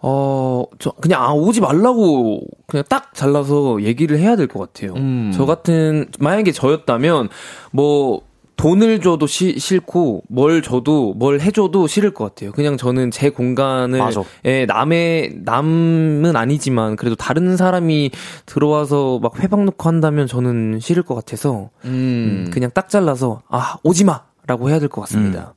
[0.00, 4.94] 어, 저, 그냥, 아, 오지 말라고, 그냥 딱 잘라서 얘기를 해야 될 것 같아요.
[4.94, 5.32] 음.
[5.34, 7.28] 저 같은, 만약에 저였다면,
[7.72, 8.22] 뭐,
[8.56, 12.52] 돈을 줘도 시, 싫고, 뭘 줘도, 뭘 해줘도 싫을 것 같아요.
[12.52, 14.22] 그냥 저는 제 공간을, 맞아.
[14.44, 18.10] 예, 남의, 남은 아니지만, 그래도 다른 사람이
[18.46, 24.04] 들어와서 막 회방 놓고 한다면 저는 싫을 것 같아서, 음, 그냥 딱 잘라서, 아, 오지
[24.04, 24.22] 마!
[24.46, 25.54] 라고 해야 될 것 같습니다.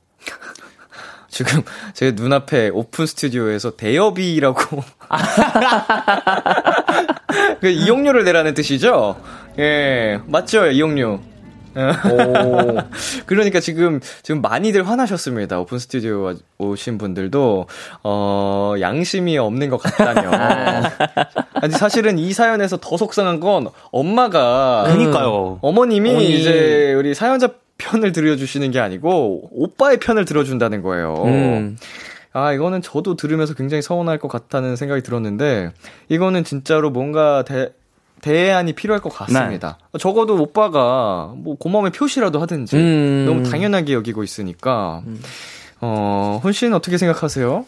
[1.32, 1.62] 지금
[1.94, 4.84] 제 눈앞에 오픈 스튜디오에서 대여비라고
[7.60, 9.16] 그 이용료를 내라는 뜻이죠?
[9.58, 11.20] 예, 맞죠, 이용료.
[11.74, 12.76] 오.
[13.24, 15.58] 그러니까 지금, 지금 많이들 화나셨습니다.
[15.58, 17.66] 오픈 스튜디오 오신 분들도,
[18.04, 20.30] 어, 양심이 없는 것 같다며.
[21.54, 24.84] 아니, 사실은 이 사연에서 더 속상한 건 엄마가.
[24.88, 25.60] 그니까요.
[25.62, 26.40] 어머님이 어머니.
[26.40, 27.48] 이제 우리 사연자
[27.82, 31.14] 편을 들어주시는 게 아니고, 오빠의 편을 들어준다는 거예요.
[31.24, 31.76] 음.
[32.32, 35.72] 아, 이거는 저도 들으면서 굉장히 서운할 것 같다는 생각이 들었는데,
[36.08, 37.72] 이거는 진짜로 뭔가 대,
[38.22, 39.78] 대안이 필요할 것 같습니다.
[39.98, 43.24] 적어도 오빠가 뭐 고마움의 표시라도 하든지, 음.
[43.26, 45.02] 너무 당연하게 여기고 있으니까,
[45.80, 47.66] 어, 훈씨는 어떻게 생각하세요?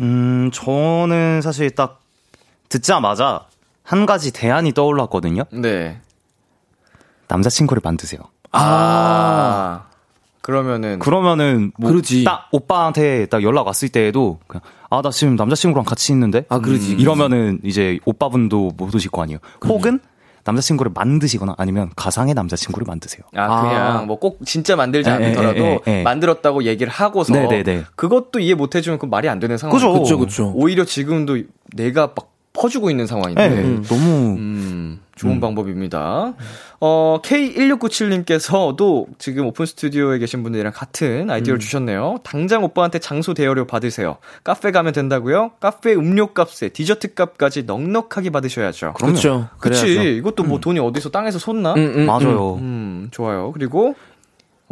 [0.00, 2.00] 음, 저는 사실 딱
[2.68, 3.46] 듣자마자
[3.82, 5.44] 한 가지 대안이 떠올랐거든요.
[5.52, 6.00] 네.
[7.28, 8.20] 남자친구를 만드세요.
[8.52, 9.84] 아,
[10.42, 12.24] 그러면은, 그러면은 뭐 그러지.
[12.24, 16.92] 딱 오빠한테 딱 연락 왔을 때에도 그냥 아 나 지금 남자친구랑 같이 있는데 아, 그러지.
[16.94, 19.38] 이러면은 이제 오빠분도 못 오실 거 아니에요.
[19.66, 20.00] 혹은
[20.42, 23.22] 남자친구를 만드시거나 아니면 가상의 남자친구를 만드세요.
[23.36, 26.02] 아, 그냥 뭐꼭 진짜 만들지 에, 않더라도 에, 에, 에.
[26.02, 27.84] 만들었다고 얘기를 하고서 네네네.
[27.94, 29.76] 그것도 이해 못 해주면 그 말이 안 되는 상황.
[29.76, 30.18] 그죠.
[30.18, 30.50] 그쵸.
[30.56, 31.38] 오히려 지금도
[31.76, 33.48] 내가 막 퍼주고 있는 상황인데.
[33.48, 36.34] 네, 너무 음, 좋은 방법입니다.
[36.80, 42.18] 어, K1697님께서도 지금 오픈 스튜디오에 계신 분들이랑 같은 아이디어를 주셨네요.
[42.24, 44.16] 당장 오빠한테 장소 대여료 받으세요.
[44.42, 45.52] 카페 가면 된다고요?
[45.60, 48.94] 카페 음료 값에 디저트 값까지 넉넉하게 받으셔야죠.
[48.94, 49.48] 그렇죠.
[49.58, 49.82] 그치.
[49.82, 50.08] 그래야죠.
[50.08, 51.74] 이것도 뭐 돈이 어디서 땅에서 솟나?
[51.74, 52.54] 음, 음, 맞아요.
[52.56, 53.52] 음, 좋아요.
[53.52, 53.94] 그리고,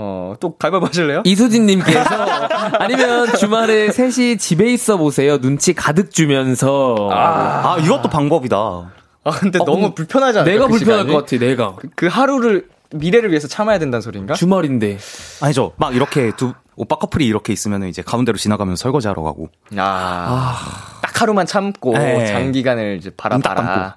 [0.01, 1.23] 어, 또 가위바위보 하실래요?
[1.25, 2.01] 이수진님께서
[2.79, 5.39] 아니면 주말에 셋이 집에 있어 보세요.
[5.39, 8.57] 눈치 가득 주면서 아 이것도 방법이다.
[8.57, 10.53] 아, 근데 어, 너무 근데 불편하지 않아요?
[10.53, 11.13] 내가 그 불편할 시간이?
[11.13, 11.45] 것 같아.
[11.45, 14.35] 내가 그, 그 하루를 미래를 위해서 참아야 된다는 소린가?
[14.35, 14.99] 주말인데
[15.43, 15.73] 아니죠.
[15.77, 19.49] 막 이렇게 두 오빠 커플이 이렇게 있으면 이제 가운데로 지나가면서 설거지 하러 가고.
[19.77, 20.57] 아,
[21.03, 22.25] 딱 하루만 참고 네.
[22.27, 23.97] 장기간을 이제 바라봐라.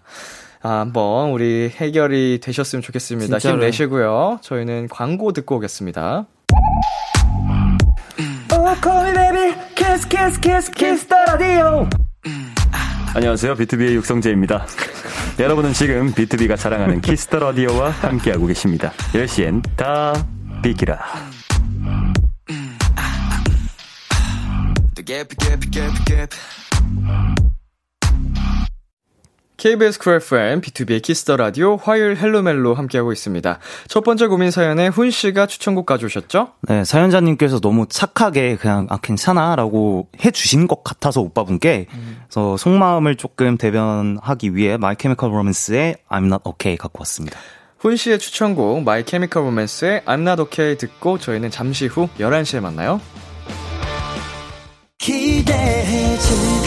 [0.63, 3.39] 아, 한번 우리 해결이 되셨으면 좋겠습니다.
[3.39, 3.61] 진짜로요.
[3.63, 4.39] 힘내시고요.
[4.41, 6.25] 저희는 광고 듣고 오겠습니다.
[13.15, 13.55] 안녕하세요.
[13.55, 14.65] BTOB의 육성재입니다.
[15.39, 18.91] 여러분은 지금 BTOB가 자랑하는 Kiss the Radio와 함께하고 계십니다.
[19.13, 20.13] 10시엔 다
[20.61, 20.99] 비키라.
[29.61, 33.59] KBS 쿨 FM, B2B의 키스터 라디오, 화요일 Hello멜로 함께하고 있습니다.
[33.87, 36.53] 첫 번째 고민 사연에 훈 씨가 추천곡 가져오셨죠?
[36.61, 39.55] 네, 사연자님께서 너무 착하게 그냥, 아, 괜찮아.
[39.55, 41.85] 라고 해주신 것 같아서 오빠분께,
[42.23, 47.37] 그래서 속마음을 조금 대변하기 위해 My Chemical Romance의 I'm not okay 갖고 왔습니다.
[47.77, 52.99] 훈 씨의 추천곡, My Chemical Romance의 I'm Not Okay 듣고 저희는 잠시 후 11시에 만나요.
[54.97, 56.60] 기대해 즐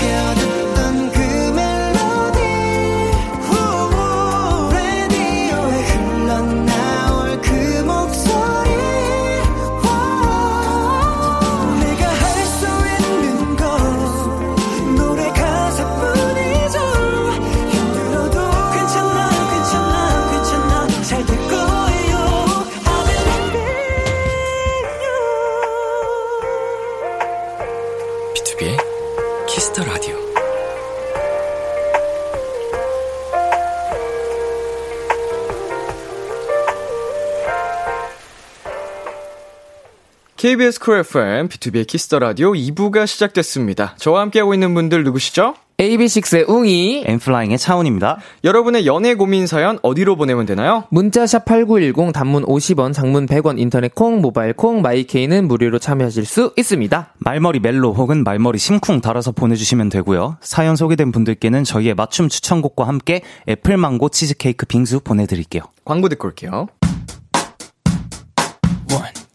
[40.44, 43.94] KBS 쿨 FM, B2B의 키스터 라디오 2부가 시작됐습니다.
[43.96, 45.54] 저와 함께하고 있는 분들 누구시죠?
[45.78, 48.18] AB6IX의 웅이 N.Flying의 차훈입니다.
[48.44, 50.84] 여러분의 연애 고민 사연 어디로 보내면 되나요?
[50.90, 56.52] 문자샵 8910 단문 50원, 장문 100원, 인터넷 콩, 모바일 콩, my K는 무료로 참여하실 수
[56.58, 57.14] 있습니다.
[57.20, 60.36] 말머리 멜로 혹은 말머리 심쿵 달아서 보내주시면 되고요.
[60.42, 65.62] 사연 소개된 분들께는 저희의 맞춤 추천곡과 함께 애플망고 치즈케이크 빙수 보내드릴게요.
[65.86, 66.66] 광고 듣고 올게요.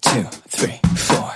[0.09, 1.31] One, two, three, four.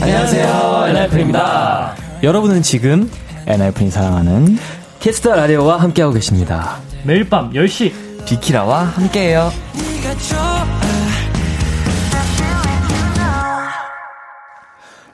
[0.00, 1.94] 안녕하세요, ENHYPEN입니다.
[2.22, 3.10] 여러분은 지금
[3.46, 4.58] ENHYPEN이 사랑하는
[5.00, 6.78] Kiss the Radio와 함께하고 계십니다.
[7.04, 7.92] 매일 밤 10시
[8.26, 9.52] 비키라와 함께해요.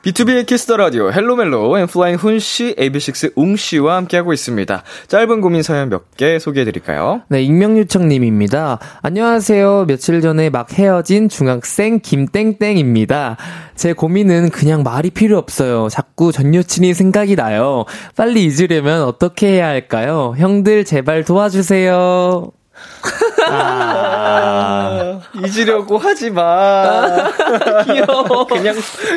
[0.04, 4.82] B2B의 키스터 라디오 헬로멜로 엠플라잉 훈 씨, AB6IX 웅 씨와 함께하고 있습니다.
[5.06, 7.22] 짧은 고민 사연 몇 개 소개해 드릴까요?
[7.28, 8.80] 네, 익명요청님입니다.
[9.02, 9.84] 안녕하세요.
[9.86, 13.36] 며칠 전에 막 헤어진 중학생 김땡땡입니다.
[13.76, 15.88] 제 고민은 그냥 말이 필요 없어요.
[15.88, 17.84] 자꾸 전 여친이 생각이 나요.
[18.16, 20.34] 빨리 잊으려면 어떻게 해야 할까요?
[20.36, 22.50] 형들 제발 도와주세요.
[23.50, 27.30] 아, 잊으려고 하지 마.
[27.84, 28.46] 귀여워.
[28.46, 28.74] 그냥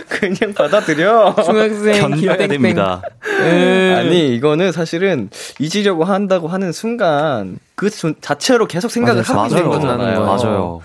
[0.09, 1.35] 그냥 받아들여.
[1.45, 2.37] 중학생 견뎌야.
[2.37, 3.01] 됩니다.
[3.23, 9.43] 아니 이거는 사실은 잊으려고 한다고 하는 순간 그 존- 자체로 계속 생각을 맞아요.
[9.43, 9.79] 하게 된 맞아요.
[9.79, 10.25] 거잖아요.
[10.25, 10.81] 맞아요.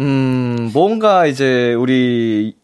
[0.00, 2.54] 음, 뭔가 이제 우리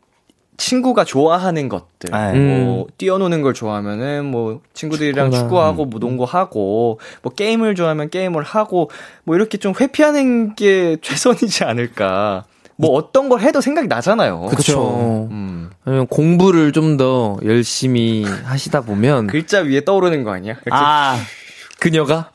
[0.58, 2.32] 친구가 좋아하는 것들, 네.
[2.64, 5.42] 뭐 뛰어노는 걸 좋아하면은 뭐 친구들이랑 축구나.
[5.44, 8.90] 축구하고 뭐 농구하고 뭐 게임을 좋아하면 게임을 하고
[9.24, 12.44] 뭐 이렇게 좀 회피하는 게 최선이지 않을까.
[12.80, 14.46] 뭐 어떤 걸 해도 생각이 나잖아요.
[14.50, 15.28] 그쵸.
[15.30, 15.70] 음.
[15.84, 20.56] 아니면 공부를 좀 더 열심히 하시다 보면 글자 위에 떠오르는 거 아니야?
[20.70, 21.16] 아,
[21.78, 22.30] 그녀가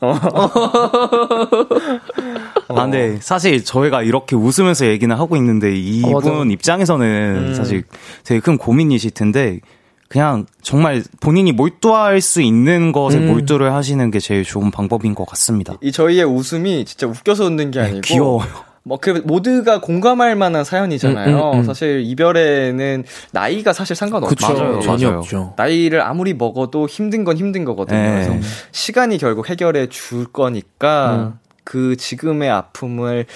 [2.76, 6.44] 아, 근데 사실 저희가 이렇게 웃으면서 얘기는 하고 있는데 이분 어.
[6.44, 7.84] 입장에서는 사실
[8.24, 9.60] 되게 큰 고민이실 텐데
[10.08, 13.28] 그냥 정말 본인이 몰두할 수 있는 것에 음.
[13.28, 15.74] 몰두를 하시는 게 제일 좋은 방법인 것 같습니다.
[15.80, 18.74] 이 저희의 웃음이 진짜 웃겨서 웃는 게 아니고 귀여워요.
[18.86, 21.36] 뭐, 그, 모두가 공감할 만한 사연이잖아요.
[21.36, 21.64] 음, 음, 음.
[21.64, 24.34] 사실, 이별에는 나이가 사실 상관없죠.
[24.34, 25.18] 그쵸 맞아요, 전혀 맞아요.
[25.20, 25.54] 없죠.
[25.56, 27.98] 나이를 아무리 먹어도 힘든 건 힘든 거거든요.
[27.98, 28.26] 네.
[28.26, 31.43] 그래서 시간이 결국 해결해 줄 거니까 음.
[31.64, 33.26] 그 지금의 아픔을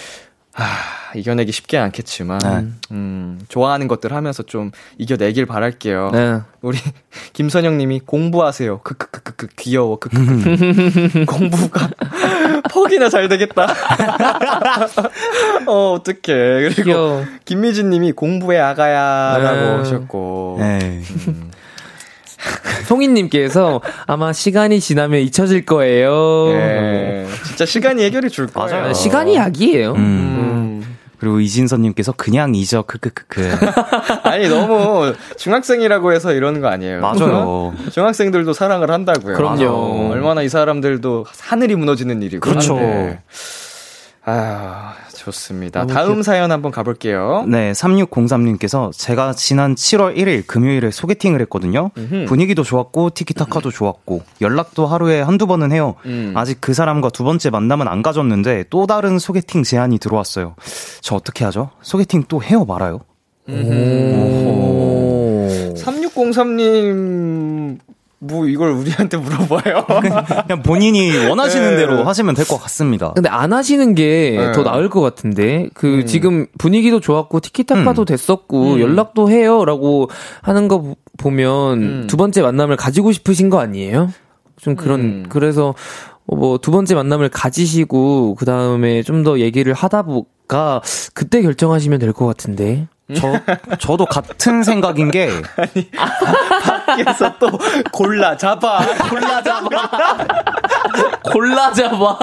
[0.61, 0.65] 아,
[1.15, 2.67] 이겨내기 쉽지 않겠지만, 네.
[2.91, 6.11] 음, 좋아하는 것들 하면서 좀 이겨내길 바랄게요.
[6.13, 6.41] 네.
[6.63, 6.79] 우리
[7.33, 8.81] 김선영 님이 공부하세요.
[8.81, 10.01] 크크크크크 귀여워.
[10.01, 11.25] 크크크.
[11.27, 11.89] 공부가
[12.73, 13.69] 퍽이나 잘 되겠다.
[15.69, 16.23] 어, 어떡해.
[16.25, 17.25] 그리고 귀여워.
[17.45, 19.77] 김미진 님이 공부해 아가야라고 네.
[19.77, 20.57] 하셨고.
[20.59, 21.03] 네.
[22.87, 26.49] 송이님께서 아마 시간이 지나면 잊혀질 거예요.
[26.53, 27.27] 예.
[27.47, 28.81] 진짜 시간이 해결해 줄 거예요.
[28.81, 28.95] 맞아요.
[28.95, 29.93] 시간이 약이에요.
[29.93, 29.97] 음.
[29.97, 30.99] 음.
[31.19, 33.51] 그리고 이진선님께서 그냥 잊어 크크크크.
[34.23, 37.01] 아니 너무 중학생이라고 해서 이러는 거 아니에요.
[37.01, 37.75] 맞아요.
[37.91, 39.37] 중학생들도 사랑을 한다고요.
[39.37, 40.03] 그럼요.
[40.05, 40.15] 맞아.
[40.15, 42.49] 얼마나 이 사람들도 하늘이 무너지는 일이고.
[42.49, 42.77] 그렇죠.
[42.77, 43.21] 한데.
[44.25, 44.95] 아,
[45.33, 45.81] 좋습니다.
[45.81, 47.45] 너무 다음 사연 한번 가볼게요.
[47.47, 51.91] 네, 3603님께서 제가 지난 7월 1일 금요일에 소개팅을 했거든요.
[52.27, 55.95] 분위기도 좋았고, 티키타카도 좋았고, 연락도 하루에 한두 번은 해요.
[56.07, 56.33] 음.
[56.37, 60.55] 아직 그 사람과 두 번째 만남은 안 가졌는데, 또 다른 소개팅 제안이 들어왔어요.
[61.01, 61.71] 저 어떻게 하죠?
[61.83, 63.01] 소개팅 또 해요 말아요?
[63.49, 63.53] 오.
[65.77, 67.79] 3603님,
[68.21, 69.87] 뭐 이걸 우리한테 물어봐요.
[70.47, 71.77] 그냥 본인이 원하시는 네.
[71.77, 73.13] 대로 하시면 될 것 같습니다.
[73.15, 74.53] 근데 안 하시는 게 네.
[74.53, 76.07] 더 나을 것 같은데 그 음.
[76.07, 78.05] 지금 분위기도 좋았고 티키타카도 음.
[78.05, 78.81] 됐었고 음.
[78.81, 80.11] 연락도 해요라고
[80.43, 82.07] 하는 거 보- 보면 음.
[82.09, 84.13] 두 번째 만남을 가지고 싶으신 거 아니에요?
[84.61, 85.27] 좀 그런 음.
[85.29, 85.75] 그래서
[86.27, 90.83] 뭐 두 번째 만남을 가지시고 그 다음에 좀 더 얘기를 하다 보가
[91.15, 92.89] 그때 결정하시면 될 것 같은데.
[93.17, 93.41] 저,
[93.79, 95.31] 저도 같은 생각인 게,
[97.05, 97.49] 그래서 또
[97.93, 98.81] 골라 잡아.
[99.09, 100.17] 골라 잡아.
[101.33, 102.19] 골라 잡아.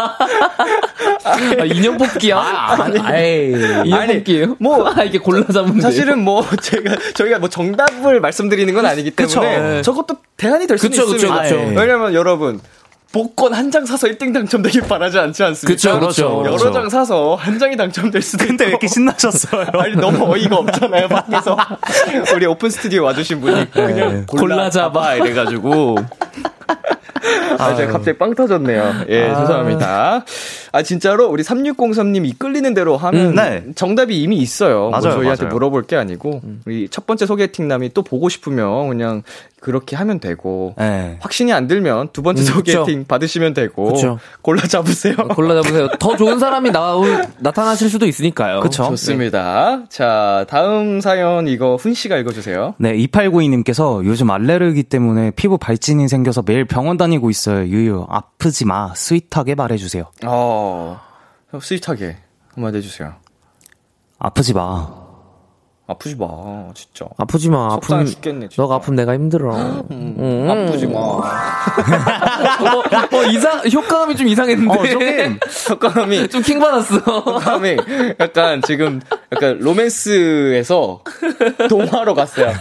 [1.24, 2.38] 아, 인형 뽑기야?
[2.38, 3.54] 아니, 에이,
[3.86, 4.56] 인형 아니, 뽑기예요?
[4.60, 9.42] 뭐, 아, 이게 골라 잡으면 사실은 뭐 제가 저희가 뭐 정답을 말씀드리는 건 아니기 그쵸.
[9.42, 9.82] 때문에 네.
[9.82, 11.42] 저것도 대안이 될 수도 그쵸, 그쵸, 있습니다.
[11.44, 11.56] 그쵸.
[11.56, 11.76] 예.
[11.76, 12.60] 왜냐면 여러분
[13.16, 15.74] 복권 한 장 사서 1등 당첨되길 바라지 않지 않습니까?
[15.74, 16.42] 그쵸, 그쵸.
[16.46, 16.72] 여러 그쵸.
[16.74, 18.70] 장 사서 한 장이 당첨될 수도 근데 왜.
[18.72, 19.68] 이렇게 신나셨어요?
[19.80, 21.56] 아니 너무 어이가 없잖아요 밖에서
[22.36, 25.96] 우리 오픈 스튜디오 와주신 분이 그냥 골라, 골라 잡아 이래가지고
[27.58, 30.26] 아 제가 갑자기 빵 터졌네요 예 죄송합니다
[30.74, 33.64] 아 진짜로 우리 3603님 이끌리는 대로 하면 음, 네.
[33.76, 35.54] 정답이 이미 있어요 뭐 맞아요, 저희한테 맞아요.
[35.54, 39.24] 물어볼 게 아니고 우리 첫 번째 소개팅 남이 또 보고 싶으면 그냥
[39.66, 41.18] 그렇게 하면 되고 네.
[41.22, 43.08] 확신이 안 들면 두 번째 음, 소개팅 그쵸.
[43.08, 44.20] 받으시면 되고 그쵸.
[44.44, 45.88] 골라 잡으세요 골라 잡으세요.
[45.98, 48.60] 더 좋은 사람이 나올, 나타나실 수도 있으니까요.
[48.60, 48.84] 그쵸.
[48.84, 49.86] 좋습니다.
[49.90, 52.76] 자, 다음 사연 이거 훈 씨가 읽어주세요.
[52.78, 57.66] 네, 2892님께서 요즘 알레르기 때문에 피부 발진이 생겨서 매일 병원 다니고 있어요.
[57.66, 58.94] 유유, 아프지 마.
[58.94, 60.04] sweet하게 말해주세요.
[60.28, 61.02] 어,
[61.60, 62.18] sweet하게
[62.54, 63.16] 한마디 해주세요.
[64.20, 65.05] 아프지 마.
[65.88, 66.26] 아프지 마,
[66.74, 67.06] 진짜.
[67.18, 67.74] 아프지 마.
[67.74, 68.62] 아프면 죽겠네, 진짜.
[68.62, 69.56] 너가 아프면 내가 힘들어.
[69.92, 70.48] 음.
[70.50, 71.00] 아프지 마.
[71.00, 71.22] 어,
[73.18, 74.74] 어, 이상 효과음이 좀 이상했는데.
[74.80, 76.98] 어, 조금 효과음이 좀 킹받았어.
[76.98, 77.78] 효과음이
[78.20, 79.00] 약간 지금
[79.32, 81.02] 약간 로맨스에서
[81.70, 82.48] 동화로 갔어요.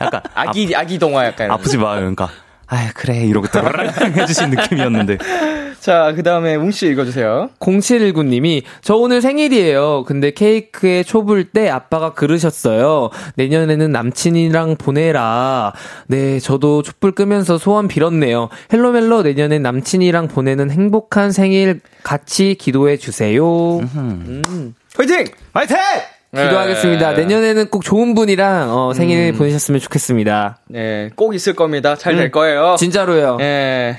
[0.00, 1.50] 약간 아기 아기 동화 약간.
[1.50, 1.96] 아프지 마.
[1.96, 2.28] 그러니까.
[2.68, 3.24] 아 그래.
[3.24, 3.60] 이러고 또
[4.16, 5.18] 해주신 느낌이었는데.
[5.80, 7.50] 자, 그 다음에 웅씨 읽어주세요.
[7.60, 10.04] 0719님이 저 오늘 생일이에요.
[10.06, 13.10] 근데 케이크에 촛불 때 아빠가 그러셨어요.
[13.36, 15.72] 내년에는 남친이랑 보내라.
[16.08, 18.48] 네, 저도 촛불 끄면서 소원 빌었네요.
[18.72, 23.78] 헬로멜로 내년에 남친이랑 보내는 행복한 생일 같이 기도해 주세요.
[23.78, 24.74] 음.
[24.96, 25.24] 화이팅!
[25.54, 25.76] 화이팅!
[26.34, 27.14] 기도하겠습니다.
[27.14, 27.20] 네.
[27.22, 30.58] 내년에는 꼭 좋은 분이랑 어, 생일 보내셨으면 좋겠습니다.
[30.66, 31.96] 네, 꼭 있을 겁니다.
[31.96, 32.30] 잘될 음.
[32.30, 32.76] 거예요.
[32.78, 33.38] 진짜로요.
[33.40, 33.98] 예.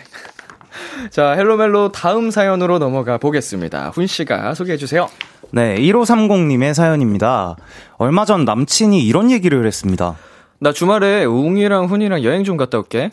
[1.09, 3.91] 자, 헬로멜로 다음 사연으로 넘어가 보겠습니다.
[3.95, 5.09] 훈 씨가 소개해 주세요.
[5.51, 7.55] 네, 1530님의 사연입니다.
[7.97, 10.15] 얼마 전 남친이 이런 얘기를 했습니다.
[10.59, 13.09] 나 주말에 웅이랑 훈이랑 여행 좀 갔다 올게.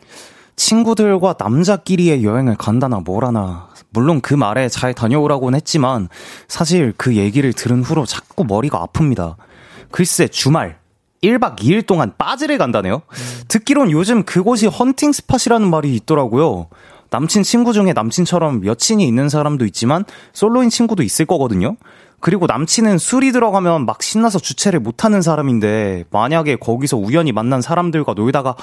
[0.57, 3.69] 친구들과 남자끼리의 여행을 간다나 뭐라나.
[3.91, 6.09] 물론 그 말에 잘 다녀오라고는 했지만
[6.49, 9.37] 사실 그 얘기를 들은 후로 자꾸 머리가 아픕니다.
[9.91, 10.79] 글쎄 주말
[11.23, 13.03] 1박 2일 동안 빠지를 간다네요.
[13.49, 16.69] 듣기론 요즘 그곳이 헌팅 스팟이라는 말이 있더라고요.
[17.11, 21.77] 남친 친구 중에 남친처럼 여친이 있는 사람도 있지만 솔로인 친구도 있을 거거든요.
[22.21, 28.57] 그리고 남친은 술이 들어가면 막 신나서 주체를 못하는 사람인데 만약에 거기서 우연히 만난 사람들과 놀다가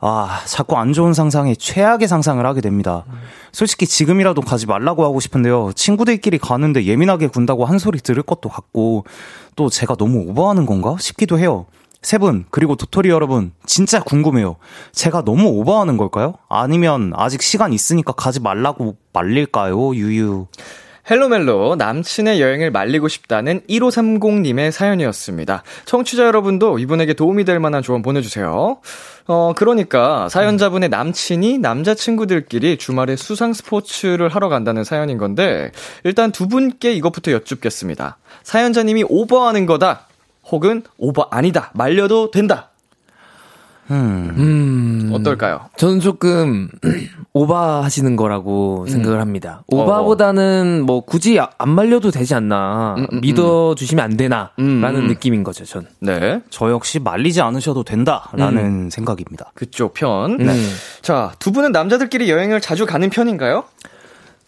[0.00, 3.04] 아, 자꾸 안 좋은 상상에 최악의 상상을 하게 됩니다.
[3.52, 5.72] 솔직히 지금이라도 가지 말라고 하고 싶은데요.
[5.74, 9.04] 친구들끼리 가는데 예민하게 군다고 한 소리 들을 것도 같고,
[9.56, 11.66] 또 제가 너무 오버하는 건가 싶기도 해요.
[12.02, 14.56] 세 분, 그리고 도토리 여러분, 진짜 궁금해요.
[14.92, 16.34] 제가 너무 오버하는 걸까요?
[16.50, 19.94] 아니면 아직 시간 있으니까 가지 말라고 말릴까요?
[19.94, 20.46] 유유.
[21.10, 25.62] 헬로멜로 남친의 여행을 말리고 싶다는 1530님의 사연이었습니다.
[25.84, 28.78] 청취자 여러분도 이분에게 도움이 될 만한 조언 보내주세요.
[29.26, 35.72] 어, 그러니까 사연자분의 남친이 남자친구들끼리 주말에 수상 스포츠를 하러 간다는 사연인 건데,
[36.04, 38.18] 일단 두 분께 이것부터 여쭙겠습니다.
[38.42, 40.06] 사연자님이 오버하는 거다.
[40.50, 41.70] 혹은 오버 아니다.
[41.74, 42.70] 말려도 된다.
[43.90, 45.10] 음.
[45.12, 45.60] 어떨까요?
[45.76, 46.68] 저는 조금
[47.34, 49.62] 오바하시는 거라고 생각을 합니다.
[49.66, 54.54] 오바보다는 뭐 굳이 아- 안 말려도 되지 않나 음, 음, 믿어주시면 안 되나라는
[55.02, 55.06] 음.
[55.08, 55.64] 느낌인 거죠.
[55.64, 55.86] 전.
[56.00, 56.40] 네.
[56.50, 59.50] 저 역시 말리지 않으셔도 된다라는 생각입니다.
[59.54, 60.40] 그쪽 편.
[60.40, 60.74] 음.
[61.02, 63.64] 자, 두 분은 남자들끼리 여행을 자주 가는 편인가요?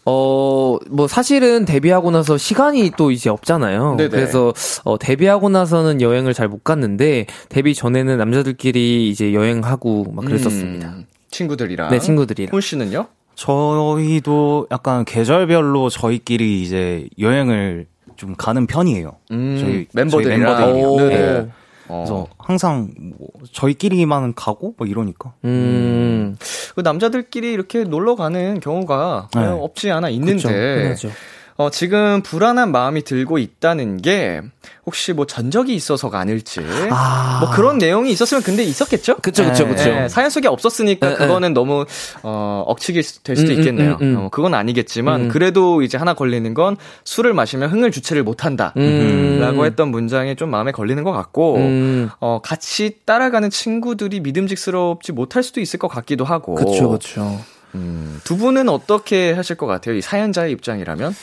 [0.09, 3.95] 어, 뭐 사실은 데뷔하고 나서 시간이 또 이제 없잖아요.
[3.97, 4.09] 네네.
[4.09, 4.53] 그래서
[4.85, 10.87] 어, 데뷔하고 나서는 여행을 잘 못 갔는데 데뷔 전에는 남자들끼리 이제 여행하고 막 그랬었습니다.
[10.87, 11.89] 음, 친구들이랑.
[11.91, 12.53] 네, 친구들이랑.
[12.53, 13.07] 훈 씨는요?
[13.35, 19.11] 저희도 약간 계절별로 저희끼리 이제 여행을 좀 가는 편이에요.
[19.31, 20.39] 음, 저희 멤버들이랑.
[20.39, 20.87] 저희 멤버들이요.
[20.87, 20.97] 오.
[20.99, 21.47] 네네.
[21.89, 22.03] 어.
[22.05, 25.33] 그래서 항상 뭐 저희끼리만 가고 뭐 이러니까.
[25.45, 26.37] 음,
[26.75, 29.45] 그 남자들끼리 이렇게 놀러 가는 경우가 네.
[29.45, 31.09] 어, 없지 않아 있는데 그쵸, 흔하죠.
[31.57, 34.41] 어, 지금 불안한 마음이 들고 있다는 게
[34.85, 37.39] 혹시 뭐 전적이 있어서가 아닐지 아.
[37.41, 39.17] 뭐 그런 내용이 있었으면 근데 있었겠죠?
[39.17, 39.69] 그쵸, 그쵸, 네.
[39.71, 39.89] 그쵸.
[39.89, 41.85] 예, 사연 속에 없었으니까 네, 그거는 너무
[42.21, 43.97] 어, 억측이 될 수도 음, 음, 있겠네요.
[44.01, 44.17] 음, 음.
[44.17, 45.27] 어, 그건 아니겠지만 음.
[45.29, 48.73] 그래도 이제 하나 걸리는 건 술을 마시면 흥을 주체를 못한다.
[48.77, 49.39] 음.
[49.41, 52.09] 라고 했던 문장이 좀 마음에 걸리는 것 같고 음.
[52.19, 57.39] 어, 같이 따라가는 친구들이 믿음직스럽지 못할 수도 있을 것 같기도 하고 그쵸, 그쵸.
[57.73, 59.95] 음, 두 분은 어떻게 하실 것 같아요?
[59.95, 61.13] 이 사연자의 입장이라면?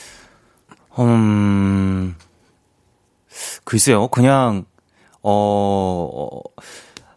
[0.99, 2.15] 음,
[3.63, 4.65] 글쎄요, 그냥,
[5.21, 6.39] 어,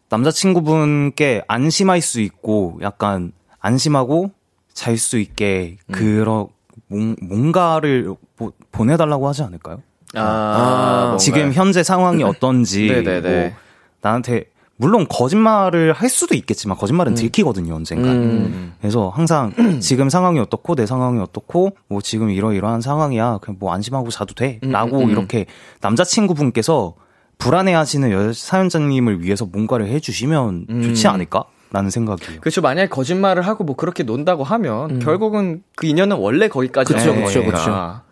[0.09, 4.31] 남자친구분께 안심할 수 있고, 약간, 안심하고
[4.73, 5.93] 잘 수 있게, 음.
[5.93, 6.47] 그런,
[6.87, 9.83] 뭔, 뭔가를 보, 보내달라고 하지 않을까요?
[10.15, 11.17] 아, 뭔가.
[11.19, 12.89] 지금 현재 상황이 어떤지.
[13.23, 13.53] 뭐
[14.01, 14.45] 나한테,
[14.79, 18.11] 물론 거짓말을 할 수도 있겠지만, 거짓말은 들키거든요, 언젠가.
[18.11, 18.75] 음.
[18.81, 19.53] 그래서 항상
[19.83, 24.99] 지금 상황이 어떻고 내 상황이 어떻고 뭐 지금 이러이러한 상황이야 그냥 뭐 안심하고 자도 돼라고
[24.99, 25.11] 음, 음.
[25.11, 25.47] 이렇게
[25.81, 26.95] 남자친구분께서
[27.39, 30.83] 불안해하시는 여 사연자님을 위해서 뭔가를 해주시면 음.
[30.83, 32.41] 좋지 않을까 라는 생각이에요.
[32.41, 32.63] 그렇죠.
[32.63, 37.41] 만약에 거짓말을 하고 뭐 그렇게 논다고 하면 결국은 그 인연은 원래 거기까지 그쵸, 하는 그쵸,
[37.41, 38.05] 거니까.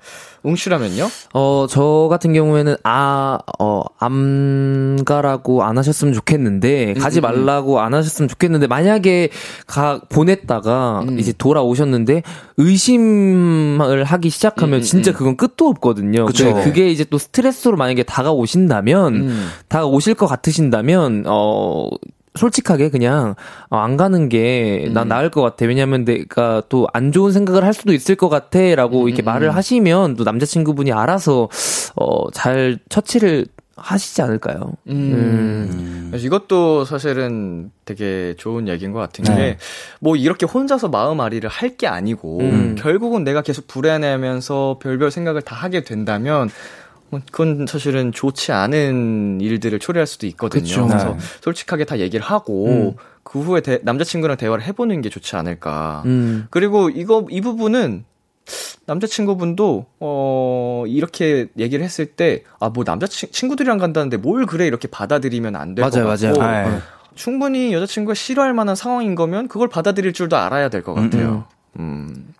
[0.42, 1.08] 웅씨라면요?
[1.34, 8.28] 어, 저 같은 경우에는, 아, 어, 안 가라고 안 하셨으면 좋겠는데, 가지 말라고 안 하셨으면
[8.28, 9.30] 좋겠는데, 만약에
[9.66, 12.22] 가, 보냈다가, 이제 돌아오셨는데,
[12.56, 16.26] 의심을 하기 시작하면, 진짜 그건 끝도 없거든요.
[16.26, 16.54] 그쵸.
[16.54, 19.48] 그게 이제 또 스트레스로 만약에 다가오신다면, 음.
[19.68, 21.88] 다가오실 것 같으신다면, 어,
[22.36, 23.34] 솔직하게 그냥
[23.70, 25.66] 어, 안 가는 게난 나을 것 같아.
[25.66, 30.24] 왜냐면 내가 또 안 좋은 생각을 할 수도 있을 것 같아라고 이렇게 말을 하시면 또
[30.24, 31.48] 남자친구분이 알아서
[31.96, 34.72] 어 잘 처치를 하시지 않을까요?
[34.88, 36.06] 음.
[36.10, 39.36] 그래서 이것도 사실은 되게 좋은 얘기인 것 같은 네.
[39.36, 39.58] 게,
[40.00, 42.74] 뭐 이렇게 혼자서 마음 아리를 할 게 아니고, 음.
[42.78, 46.85] 결국은 내가 계속 불안해하면서 별별 생각을 다 하게 된다면, 뭐
[47.30, 50.62] 그건 사실은 좋지 않은 일들을 초래할 수도 있거든요.
[50.64, 50.86] 그쵸.
[50.88, 51.18] 그래서 네.
[51.40, 52.92] 솔직하게 다 얘기를 하고, 음.
[53.22, 56.02] 그 후에 대- 남자친구랑 대화를 해보는 게 좋지 않을까.
[56.06, 56.46] 음.
[56.50, 58.04] 그리고 이거, 이 부분은
[58.86, 64.86] 남자친구분도, 어, 이렇게 얘기를 했을 때, 아, 뭐 남자 친, 친구들이랑 간다는데 뭘 그래 이렇게
[64.88, 66.34] 받아들이면 안될것 맞아요.
[66.38, 66.68] 맞아요.
[66.68, 66.78] 네.
[67.14, 71.46] 충분히 여자친구가 싫어할 만한 상황인 거면 그걸 받아들일 줄도 알아야 될 것 같아요.
[71.80, 72.32] 음.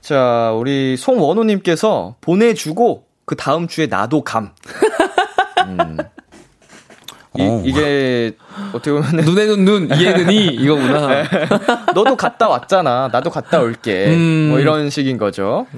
[0.00, 4.50] 자, 우리 송원호님께서 보내주고 그 다음 주에 나도 감.
[5.68, 5.96] 음.
[7.38, 7.62] 이, 어.
[7.64, 8.32] 이게
[8.74, 11.22] 어떻게 보면 눈에는 눈, 이에는 이 이거구나.
[11.94, 13.08] 너도 갔다 왔잖아.
[13.12, 14.06] 나도 갔다 올게.
[14.08, 14.48] 음.
[14.50, 15.68] 뭐 이런 식인 거죠.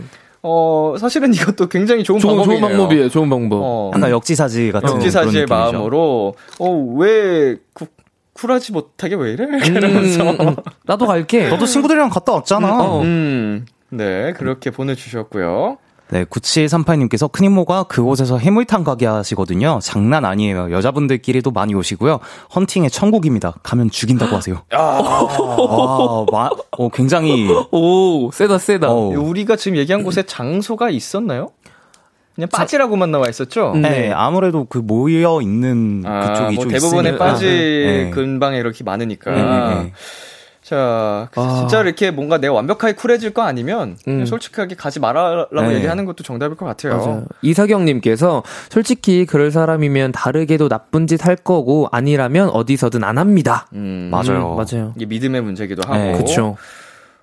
[0.43, 2.69] 어, 사실은 이것도 굉장히 좋은, 좋은, 좋은 방법이네요.
[2.79, 3.09] 방법이에요.
[3.11, 3.61] 좋은 방법.
[3.63, 5.77] 어, 약간 역지사지 같은 역지사지의 그런 느낌이죠.
[5.77, 7.85] 마음으로 어, 왜 구,
[8.33, 9.45] 쿨하지 못하게 왜 이래?
[9.69, 10.57] 이러면서 음, 음.
[10.87, 11.51] 나도 갈게.
[11.51, 12.83] 너도 친구들이랑 갔다 왔잖아.
[12.83, 13.03] 어.
[13.03, 15.77] 음, 네, 그렇게 보내주셨고요.
[16.13, 19.79] 네, 9738님께서 큰 이모가 그곳에서 해물탕 가게 하시거든요.
[19.81, 20.71] 장난 아니에요.
[20.71, 22.21] 여자분들끼리도 많이 오시고요.
[22.55, 23.55] 헌팅의 천국입니다.
[23.63, 24.61] 가면 죽인다고 하세요.
[24.71, 28.91] 와, 마, 어, 굉장히, 오, 세다, 세다.
[28.91, 31.53] 어, 우리가 지금 얘기한 곳에 장소가 있었나요?
[32.35, 33.73] 그냥 빠지라고만 나와 있었죠?
[33.75, 33.81] 음.
[33.81, 37.25] 네, 아무래도 그 모여 있는 아, 그쪽이 뭐좀 대부분의 있으니까.
[37.25, 38.11] 빠지 네.
[38.11, 39.31] 근방에 이렇게 많으니까.
[39.31, 39.93] 네, 네, 네.
[40.63, 41.57] 자, 아.
[41.59, 44.25] 진짜 이렇게 뭔가 내가 완벽하게 쿨해질 거 아니면 음.
[44.25, 45.75] 솔직하게 가지 말아라고 네.
[45.75, 46.97] 얘기하는 것도 정답일 것 같아요.
[46.97, 47.25] 맞아요.
[47.43, 53.67] 이석영님께서 솔직히 그럴 사람이면 다르게도 나쁜 짓 할 거고 아니라면 어디서든 안 합니다.
[53.75, 54.53] 음, 맞아요.
[54.53, 54.93] 음, 맞아요.
[54.97, 55.95] 이게 믿음의 문제기도 하고.
[55.95, 56.17] 네.
[56.19, 56.57] 그쵸.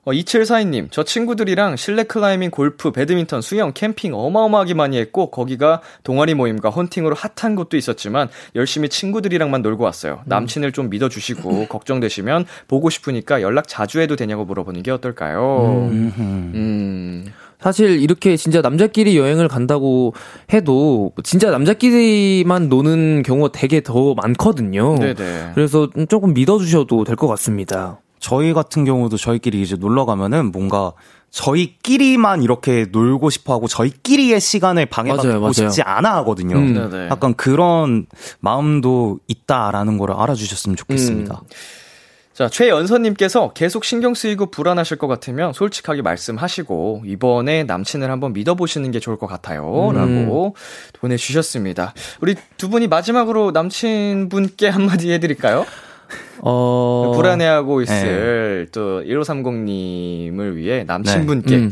[0.09, 6.33] 어, 2742님, 저 친구들이랑 실내 클라이밍, 골프, 배드민턴, 수영, 캠핑 어마어마하게 많이 했고, 거기가 동아리
[6.33, 10.21] 모임과 헌팅으로 핫한 곳도 있었지만, 열심히 친구들이랑만 놀고 왔어요.
[10.25, 15.87] 남친을 좀 믿어주시고, 걱정되시면, 보고 싶으니까 연락 자주 해도 되냐고 물어보는 게 어떨까요?
[15.91, 16.21] 음흠.
[16.21, 17.25] 음,
[17.59, 20.13] 사실 이렇게 진짜 남자끼리 여행을 간다고
[20.51, 24.95] 해도 진짜 남자끼리만 노는 경우가 되게 더 많거든요.
[24.97, 25.51] 네네.
[25.53, 27.99] 그래서 조금 믿어주셔도 될 것 같습니다.
[28.29, 30.93] 저희 같은 경우도 저희끼리 이제 놀러 가면은 뭔가
[31.31, 35.51] 저희끼리만 이렇게 놀고 싶어 하고 저희끼리의 시간을 방해받고.
[35.51, 36.55] 싶지 않아 하거든요.
[36.57, 36.73] 음.
[36.75, 37.07] 네네.
[37.09, 38.05] 약간 그런
[38.39, 41.41] 마음도 있다라는 걸 알아주셨으면 좋겠습니다.
[42.35, 48.99] 자, 최연서님께서 계속 신경 쓰이고 불안하실 것 같으면 솔직하게 말씀하시고, 이번에 남친을 한번 믿어보시는 게
[48.99, 49.89] 좋을 것 같아요.
[49.89, 49.95] 음.
[49.95, 50.55] 라고
[51.01, 51.95] 보내주셨습니다.
[52.21, 55.65] 우리 두 분이 마지막으로 남친분께 한마디 해드릴까요?
[56.41, 57.11] 어.
[57.15, 61.55] 불안해하고 있을 또 1530님을 위해 남친분께.
[61.55, 61.71] 음.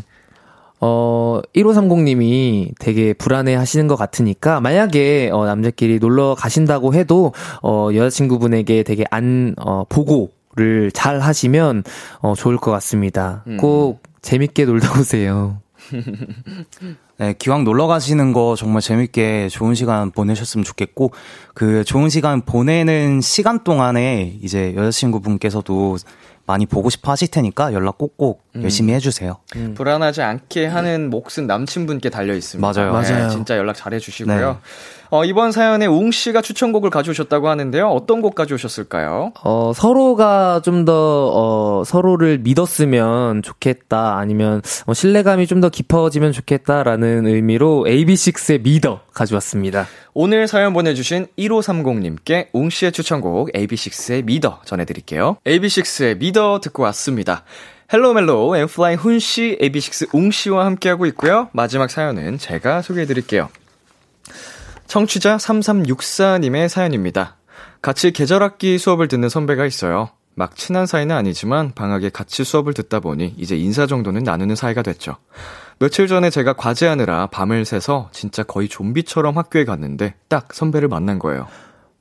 [0.80, 7.34] 어, 1530님이 되게 불안해 하시는 것 같으니까, 만약에, 어, 남자끼리 놀러 가신다고 해도,
[7.64, 11.84] 어, 여자친구분에게 되게 안, 어, 보고를 잘 하시면,
[12.20, 13.44] 어, 좋을 것 같습니다.
[13.48, 13.58] 음.
[13.58, 15.62] 꼭 재밌게 놀다 오세요.
[17.20, 21.12] 네, 기왕 놀러 가시는 거 정말 재밌게 좋은 시간 보내셨으면 좋겠고,
[21.56, 25.98] 그 좋은 시간 보내는 시간 동안에 이제 여자친구분께서도
[26.46, 28.47] 많이 보고 싶어 하실 테니까 연락 꼭꼭 음.
[28.64, 29.38] 열심히 해주세요.
[29.76, 32.66] 불안하지 않게 하는 몫은 남친분께 달려 있습니다.
[32.66, 32.94] 맞아요.
[33.00, 33.30] 네, 맞아요.
[33.30, 34.50] 진짜 연락 잘 해 주시고요.
[34.52, 34.58] 네.
[35.10, 37.88] 어, 이번 사연에 웅 씨가 추천곡을 가져오셨다고 하는데요.
[37.88, 39.32] 어떤 곡 가져오셨을까요?
[39.42, 47.26] 어, 서로가 좀 더, 어, 서로를 믿었으면 좋겠다, 아니면, 어, 신뢰감이 좀 더 깊어지면 좋겠다라는
[47.26, 49.88] 의미로 AB6IX의 믿어 가져왔습니다.
[50.14, 55.38] 오늘 사연 보내주신 1530님께 웅 씨의 추천곡 AB6IX의 믿어 전해드릴게요.
[55.46, 57.44] AB6IX의 믿어 듣고 왔습니다.
[57.92, 61.50] 헬로멜로 엔플라잉 훈 씨, AB6IX 웅 씨와 함께하고 있고요.
[61.54, 63.50] 마지막 사연은 제가 소개해드릴게요.
[64.88, 67.38] 청취자 3364님의 사연입니다.
[67.82, 70.10] 같이 계절학기 수업을 듣는 선배가 있어요.
[70.36, 75.16] 막 친한 사이는 아니지만 방학에 같이 수업을 듣다 보니 이제 인사 정도는 나누는 사이가 됐죠.
[75.80, 81.48] 며칠 전에 제가 과제하느라 밤을 새서 진짜 거의 좀비처럼 학교에 갔는데 딱 선배를 만난 거예요.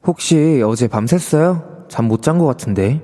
[0.04, 1.88] 혹시 어제 밤 샜어요?
[1.88, 3.00] 잠 못 잔 것 같은데.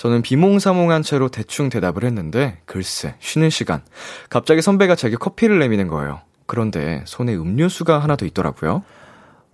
[0.00, 3.82] 저는 비몽사몽한 채로 대충 대답을 했는데 글쎄 쉬는 시간
[4.30, 6.20] 갑자기 선배가 제게 커피를 내미는 거예요.
[6.46, 8.82] 그런데 손에 음료수가 하나 더 있더라고요.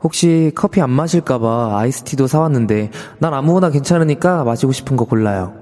[0.04, 5.52] 혹시 커피 안 마실까봐 아이스티도 사왔는데, 난 아무거나 괜찮으니까 마시고 싶은 거 골라요.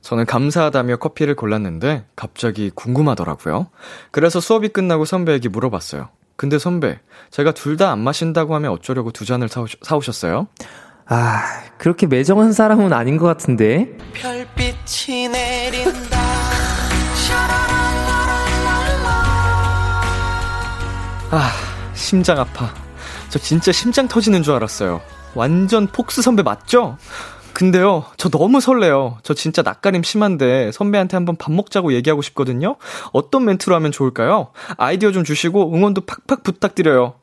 [0.00, 3.66] 저는 감사하다며 커피를 골랐는데 갑자기 궁금하더라고요.
[4.12, 6.08] 그래서 수업이 끝나고 선배에게 물어봤어요.
[6.36, 7.00] 근데 선배,
[7.30, 10.46] 제가 둘 다 안 마신다고 하면 어쩌려고 두 잔을 사오셨, 사오셨어요?
[11.08, 11.42] 아,
[11.78, 13.96] 그렇게 매정한 사람은 아닌 것 같은데.
[14.12, 16.16] 별빛이 내린다
[21.30, 21.50] 아,
[21.94, 22.72] 심장 아파.
[23.28, 25.00] 저 진짜 심장 터지는 줄 알았어요.
[25.34, 26.96] 완전 fox 선배 맞죠?
[27.52, 29.18] 근데요, 저 너무 설레요.
[29.22, 32.76] 저 진짜 낯가림 심한데 선배한테 한번 밥 먹자고 얘기하고 싶거든요.
[33.12, 34.48] 어떤 멘트로 하면 좋을까요?
[34.76, 37.14] 아이디어 좀 주시고 응원도 팍팍 부탁드려요.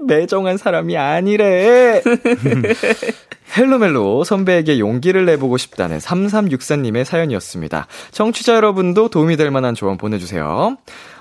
[0.00, 0.06] 꺄!
[0.06, 2.02] 매정한 사람이 아니래.
[3.56, 7.86] 헬로멜로 선배에게 용기를 내보고 싶다는 3364님의 사연이었습니다.
[8.10, 10.76] 청취자 여러분도 도움이 될 만한 조언 보내주세요.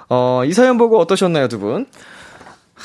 [0.09, 1.86] 어, 이 사연 보고 어떠셨나요, 두 분?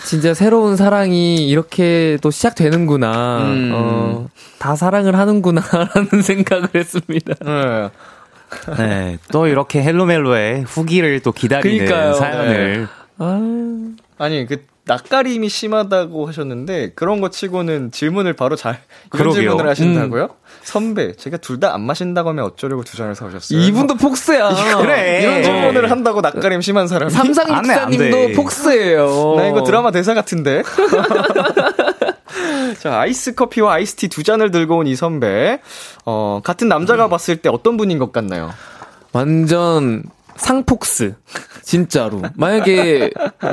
[0.05, 3.39] 진짜 새로운 사랑이 이렇게 또 시작되는구나.
[3.43, 3.73] 음.
[3.75, 4.29] 어,
[4.59, 7.35] 다 사랑을 하는구나라는 생각을 했습니다.
[7.45, 7.91] 네.
[8.77, 12.15] 네, 또 이렇게 헬로멜로의 후기를 또 기다리는 그러니까요.
[12.15, 12.89] 사연을
[14.19, 19.33] 아니, 그, 낯가림이 심하다고 하셨는데, 그런 거 치고는 질문을 바로 잘, 그러게요.
[19.43, 20.29] 질문을 하신다고요?
[20.63, 23.59] 선배, 제가 둘 다 안 마신다고 하면 어쩌려고 두 잔을 사오셨어요?
[23.61, 24.51] 이분도 폭스야.
[24.81, 25.21] 그래.
[25.23, 25.89] 이런 질문을 네.
[25.89, 27.11] 한다고 낯가림 심한 사람이.
[27.13, 28.33] 삼상 육사님도 돼.
[28.33, 29.35] 폭스예요.
[29.37, 30.63] 나 이거 드라마 대사 같은데?
[32.81, 35.61] 자, 아이스 커피와 아이스티 두 잔을 들고 온 이 선배.
[36.05, 38.51] 어, 같은 남자가 봤을 때 어떤 분인 것 같나요?
[39.13, 40.03] 완전
[40.41, 41.15] 상fox.
[41.63, 42.23] 진짜로.
[42.35, 43.11] 만약에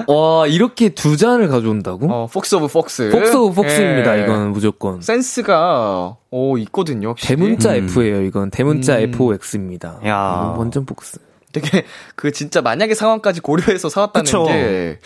[0.07, 2.11] 와 이렇게 두 잔을 가져온다고?
[2.11, 3.09] 어, fox of fox.
[3.11, 4.17] fox of fox입니다.
[4.19, 4.23] 예.
[4.23, 5.01] 이건 무조건.
[5.01, 7.35] 센스가, 오, 있거든요, 확실히.
[7.35, 7.87] 대문자 음.
[7.89, 8.21] F예요.
[8.23, 9.11] 이건 대문자 음.
[9.13, 9.99] FOX입니다.
[10.05, 10.55] 야.
[10.57, 11.19] 완전 fox.
[11.53, 11.85] 되게
[12.15, 14.45] 그 진짜 만약에 상황까지 고려해서 사왔다는 그쵸.
[14.45, 14.99] 게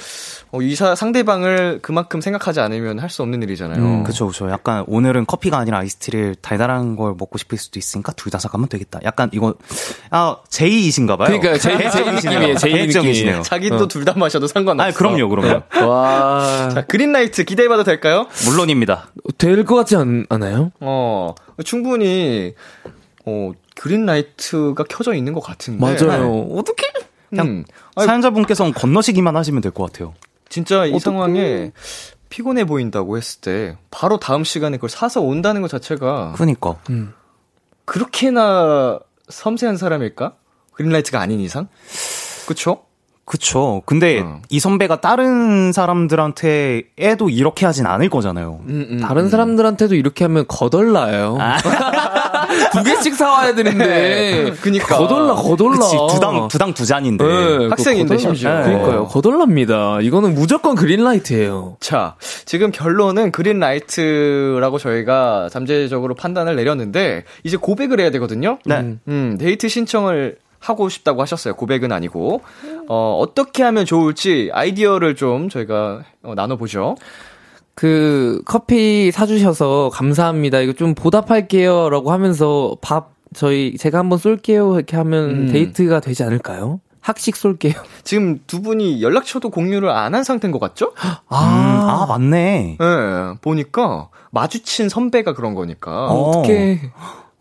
[0.51, 3.77] 어, 이 사, 상대방을 그만큼 생각하지 않으면 할 수 없는 일이잖아요.
[3.81, 4.49] 음, 그쵸, 그쵸.
[4.49, 8.99] 약간 오늘은 커피가 아니라 아이스티를 달달한 걸 먹고 싶을 수도 있으니까 둘 다 사가면 되겠다.
[9.03, 9.55] 약간 이거,
[10.09, 11.27] 아, 제이이신가봐요.
[11.39, 11.55] 그러니까요.
[11.57, 12.55] 제이- 제이 느낌이에요.
[12.57, 12.87] 제이.
[12.87, 13.41] 느낌이에요.
[13.43, 14.89] 자기도 둘다 마셔도 상관없어.
[14.89, 15.61] 아, 그럼요, 그럼요.
[15.87, 16.69] 와.
[16.73, 18.27] 자, 그린라이트 기대해봐도 될까요?
[18.45, 19.09] 물론입니다.
[19.37, 20.71] 될 것 같지 않, 않아요?
[20.79, 21.35] 어,
[21.65, 22.55] 충분히
[23.25, 25.79] 어, 그린라이트가 켜져 있는 것 같은데.
[25.79, 26.47] 맞아요.
[26.55, 26.87] 어떻게?
[27.33, 27.63] 음,
[27.95, 30.13] 아니, 사연자분께서는 건너시기만 하시면 될 것 같아요.
[30.49, 31.71] 진짜 이 상황에
[32.29, 36.75] 피곤해 보인다고 했을 때 바로 다음 시간에 그걸 사서 온다는 것 자체가 그니까.
[37.85, 38.99] 그렇게나
[39.29, 40.33] 섬세한 사람일까?
[40.73, 41.67] 그린라이트가 아닌 이상?
[42.47, 42.83] 그쵸?
[43.25, 43.81] 그쵸.
[43.85, 44.41] 근데 어.
[44.49, 48.59] 이 선배가 다른 사람들한테 애도 이렇게 하진 않을 거잖아요.
[48.67, 49.29] 음, 음, 다른 음.
[49.29, 51.37] 사람들한테도 이렇게 하면 거덜나요.
[52.71, 54.51] 두 개씩 사와야 되는데.
[54.61, 54.97] 그니까.
[54.97, 55.79] 거덜나, 거덜나.
[55.79, 57.23] 그치, 두 당, 두당 두 잔인데.
[57.25, 58.53] 네, 학생인데, 심지어.
[58.59, 59.07] 네, 그러니까요.
[59.07, 59.99] 거덜납니다.
[60.01, 61.77] 이거는 무조건 그린라이트예요.
[61.79, 62.15] 자,
[62.45, 68.57] 지금 결론은 그린라이트라고 저희가 잠재적으로 판단을 내렸는데, 이제 고백을 해야 되거든요?
[68.65, 68.95] 네.
[69.07, 71.55] 음, 데이트 신청을 하고 싶다고 하셨어요.
[71.55, 72.41] 고백은 아니고.
[72.87, 76.95] 어, 어떻게 하면 좋을지 아이디어를 좀 저희가 어, 나눠보죠.
[77.81, 80.59] 그 커피 사주셔서 감사합니다.
[80.59, 81.89] 이거 좀 보답할게요.
[81.89, 84.75] 라고 하면서 밥 저희 제가 한번 쏠게요.
[84.75, 85.51] 이렇게 하면 음.
[85.51, 86.79] 데이트가 되지 않을까요?
[86.99, 87.73] 학식 쏠게요.
[88.05, 90.93] 지금 두 분이 연락처도 공유를 안 한 상태인 것 같죠?
[91.01, 92.77] 아, 아, 맞네.
[92.79, 96.05] 예, 보니까 마주친 선배가 그런 거니까.
[96.05, 96.29] 어.
[96.29, 96.79] 어떻게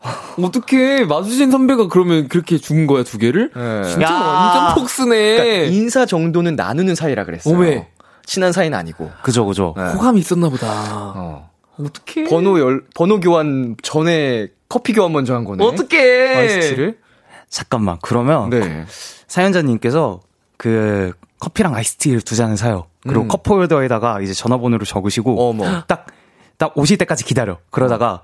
[0.43, 3.51] 어떻게 마주친 선배가 그러면 그렇게 죽은 거야 두 개를?
[3.55, 3.87] 예.
[3.91, 4.11] 진짜 야.
[4.11, 5.37] 완전 폭스네.
[5.37, 7.55] 그러니까 인사 정도는 나누는 사이라 그랬어요.
[7.55, 7.89] 어메.
[8.31, 9.11] 친한 사이는 아니고.
[9.25, 9.75] 그죠, 그죠.
[9.77, 9.83] 네.
[9.93, 11.13] 호감이 있었나 보다.
[11.17, 11.51] 어.
[11.81, 12.23] 어떻게?
[12.23, 15.65] 번호 열, 번호 교환 전에 커피 교환 먼저 한 거네.
[15.65, 16.37] 어떡해.
[16.37, 16.99] 아이스티를?
[17.49, 17.99] 잠깐만.
[18.03, 18.85] 그러면 네.
[19.27, 20.21] 사연자님께서
[20.57, 22.87] 그 커피랑 아이스티를 두 잔을 사요.
[23.03, 23.29] 그리고 음.
[23.29, 25.83] 컵홀더에다가 이제 전화번호를 적으시고 어머.
[25.89, 26.07] 딱,
[26.57, 27.59] 딱 오실 때까지 기다려.
[27.71, 28.23] 그러다가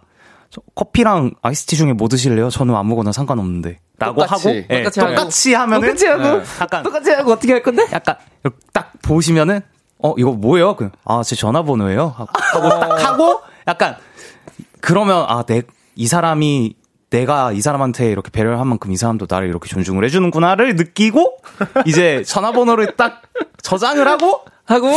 [0.50, 2.48] 저 커피랑 아이스티 중에 뭐 드실래요?
[2.50, 3.80] 저는 아무거나 상관없는데.
[3.98, 4.48] 라고 똑같이.
[4.48, 5.14] 하고 예, 똑같이 하고.
[5.16, 6.24] 똑같이 하면은 똑같이 하고.
[6.24, 7.88] 예, 약간 똑같이 하고 어떻게 할 건데?
[7.90, 8.14] 약간
[8.72, 9.62] 딱 보시면은
[10.02, 10.76] 어 이거 뭐예요?
[10.76, 12.14] 그, 아, 제 전화번호예요.
[12.16, 13.96] 하고, 딱 하고 약간
[14.80, 15.62] 그러면 아, 내
[15.98, 16.74] 이 사람이
[17.08, 21.38] 내가 이 사람한테 이렇게 배려를 한 만큼 이 사람도 나를 이렇게 존중을 해주는구나를 느끼고
[21.86, 23.22] 이제 전화번호를 딱
[23.62, 24.88] 저장을 하고 하고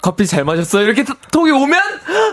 [0.00, 0.84] 커피 잘 마셨어요.
[0.84, 1.78] 이렇게 톡- 톡이 오면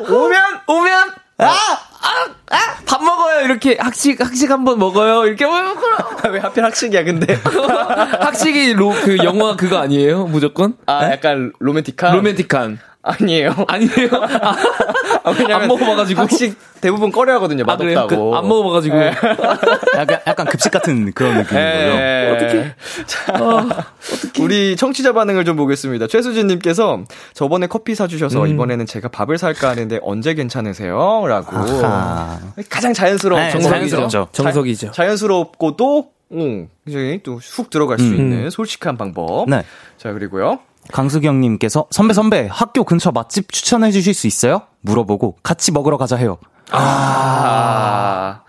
[0.09, 1.09] 오면 오면
[1.45, 1.79] 아!
[2.01, 2.55] 아!
[2.55, 2.57] 아!
[2.85, 3.41] 밥 먹어요.
[3.45, 5.25] 이렇게 학식 학식 한번 먹어요.
[5.25, 5.45] 이렇게
[6.29, 7.33] 왜 하필 학식이야, 근데?
[8.19, 10.25] 학식이 로, 그 영화 그거 아니에요?
[10.25, 10.75] 무조건?
[10.85, 12.15] 아, 약간 로맨틱한?
[12.15, 12.79] 로맨틱한.
[13.01, 13.55] 아니에요.
[13.67, 14.09] 아니에요?
[14.41, 14.55] 아,
[15.23, 16.21] 아, 왜냐면 안 먹어봐가지고.
[16.21, 17.77] 학식 대부분 꺼려 하거든요, 아?
[17.77, 18.31] 맛없다고.
[18.31, 18.97] 그, 안 먹어봐가지고.
[19.97, 21.57] 약간, 약간 급식 같은 그런 느낌인 거죠.
[21.57, 22.33] 예.
[22.35, 22.75] 어떻게?
[24.41, 26.07] 우리 청취자 반응을 좀 보겠습니다.
[26.07, 31.23] 최수진님께서 저번에 커피 사주셔서 이번에는 제가 밥을 살까 하는데 언제 괜찮으세요?
[31.27, 31.55] 라고.
[31.55, 32.39] 아하.
[32.69, 33.71] 가장 자연스러운 네, 정석이죠.
[33.97, 34.27] 자연스럽죠.
[34.33, 34.91] 정석이죠.
[34.91, 39.49] 자, 연스럽고도 응, 굉장히 또 훅 들어갈 수 있는 솔직한 방법.
[39.49, 39.63] 네.
[39.97, 40.59] 자, 그리고요.
[40.91, 44.63] 강수경님께서 선배 선배 학교 근처 맛집 추천해 주실 수 있어요?
[44.81, 46.37] 물어보고 같이 먹으러 가자 해요.
[46.71, 48.41] 아,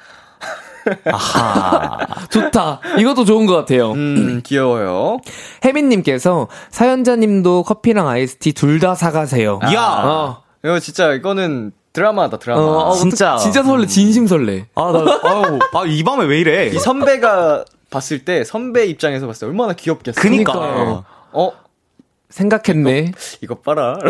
[1.12, 1.98] 아하.
[2.30, 2.80] 좋다.
[2.98, 3.92] 이것도 좋은 것 같아요.
[3.92, 5.18] 음, 귀여워요.
[5.64, 9.60] 혜민님께서 사연자님도 커피랑 아이스티 둘 다 사가세요.
[9.74, 9.82] 야.
[10.04, 10.42] 어.
[10.64, 12.60] 이거 진짜 이거는 드라마다, 드라마.
[12.62, 13.36] 어, 어, 진짜.
[13.36, 14.66] 진짜 설레, 진심 설레.
[14.74, 16.66] 아, 나, 아우, 아, 이 밤에 왜 이래?
[16.68, 20.20] 이 선배가 봤을 때, 선배 입장에서 봤을 때 얼마나 귀엽겠어.
[20.20, 21.02] 그니까.
[21.32, 21.52] 어,
[22.30, 23.12] 생각했네.
[23.42, 23.98] 이거 봐라.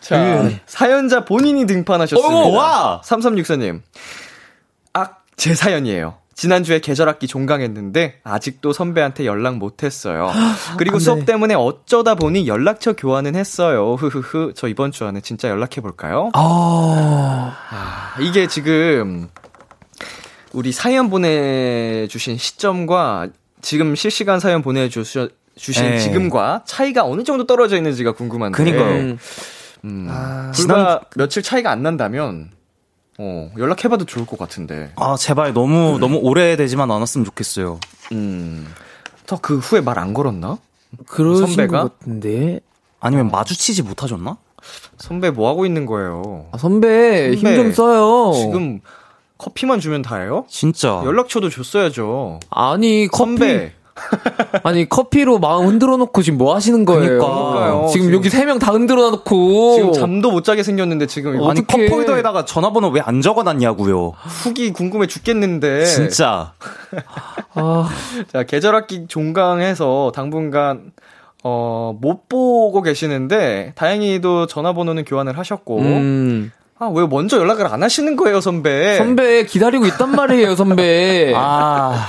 [0.00, 2.38] 자, 사연자 본인이 등판하셨습니다.
[2.38, 3.00] 어이구, 와!
[3.04, 3.80] 3364님.
[4.92, 6.18] 악, 제 사연이에요.
[6.36, 10.30] 지난주에 계절학기 종강했는데 아직도 선배한테 연락 못했어요.
[10.76, 13.94] 그리고 수업 때문에 어쩌다 보니 연락처 교환은 했어요.
[13.94, 14.52] 흐흐흐.
[14.54, 16.30] 저 이번 주 안에 진짜 연락해 볼까요?
[16.34, 18.14] 아.
[18.20, 19.28] 이게 지금
[20.52, 23.28] 우리 사연 보내주신 시점과
[23.62, 25.98] 지금 실시간 사연 보내주신 주신 네.
[25.98, 28.56] 지금과 차이가 어느 정도 떨어져 있는지가 궁금한데.
[28.56, 28.90] 그니까요.
[29.00, 29.18] 음.
[29.84, 30.52] 음, 아.
[30.54, 32.50] 불과 며칠 차이가 안 난다면
[33.18, 34.92] 어, 연락해봐도 좋을 것 같은데.
[34.96, 37.80] 아, 제발 너무, 너무 오래되지만 않았으면 좋겠어요.
[38.12, 38.66] 음.
[39.26, 40.58] 더 그 후에 말 안 걸었나?
[41.06, 41.82] 그러신 선배가?
[41.82, 42.60] 것 같은데.
[43.00, 44.36] 아니면 마주치지 못하셨나?
[44.98, 46.46] 선배 뭐 하고 있는 거예요?
[46.52, 48.32] 아, 선배, 힘 선배, 좀 써요.
[48.34, 48.80] 지금
[49.38, 50.44] 커피만 주면 다예요?
[50.48, 51.02] 진짜.
[51.04, 52.40] 연락처도 줬어야죠.
[52.50, 53.18] 아니, 커피.
[53.30, 53.72] 선배.
[54.62, 57.18] 아니, 커피로 마음 흔들어 놓고 지금 뭐 하시는 거예요?
[57.18, 57.86] 그러니까요.
[57.90, 59.74] 지금 지금- 여기 세 명 다 흔들어 놓고.
[59.76, 61.88] 지금 잠도 못 자게 생겼는데 지금 이거 아니, 어떡해.
[61.88, 64.12] 컵홀더에다가 전화번호 왜 안 적어 놨냐고요.
[64.44, 65.86] 후기 궁금해 죽겠는데.
[65.86, 66.52] 진짜.
[67.54, 67.88] 아,
[68.32, 70.92] 자, 계절학기 종강해서 당분간
[71.42, 76.52] 어, 못 보고 계시는데 다행히도 전화번호는 교환을 하셨고 음.
[76.78, 78.96] 아, 왜 먼저 연락을 안 하시는 거예요, 선배?
[78.98, 81.32] 선배 기다리고 있단 말이에요, 선배.
[81.36, 82.06] 아,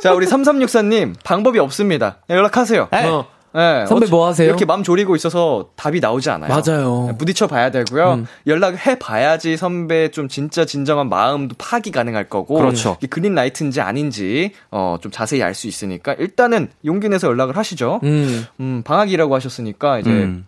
[0.00, 2.18] 자, 우리 3364님 방법이 없습니다.
[2.30, 2.88] 연락하세요.
[2.92, 3.26] 어.
[3.54, 4.48] 네, 선배 뭐 하세요?
[4.48, 6.48] 이렇게 마음 졸이고 있어서 답이 나오지 않아요.
[6.48, 7.08] 맞아요.
[7.10, 8.12] 네, 부딪혀 봐야 되고요.
[8.14, 8.26] 음.
[8.46, 12.54] 연락해 봐야지 선배 좀 진짜 진정한 마음도 파악이 가능할 거고.
[12.54, 12.96] 그렇죠.
[13.00, 18.00] 이게 그린 라이트인지 아닌지 어, 좀 자세히 알 수 있으니까 일단은 용기 내서 연락을 하시죠.
[18.04, 18.46] 음.
[18.60, 20.46] 음, 방학이라고 하셨으니까 이제 음.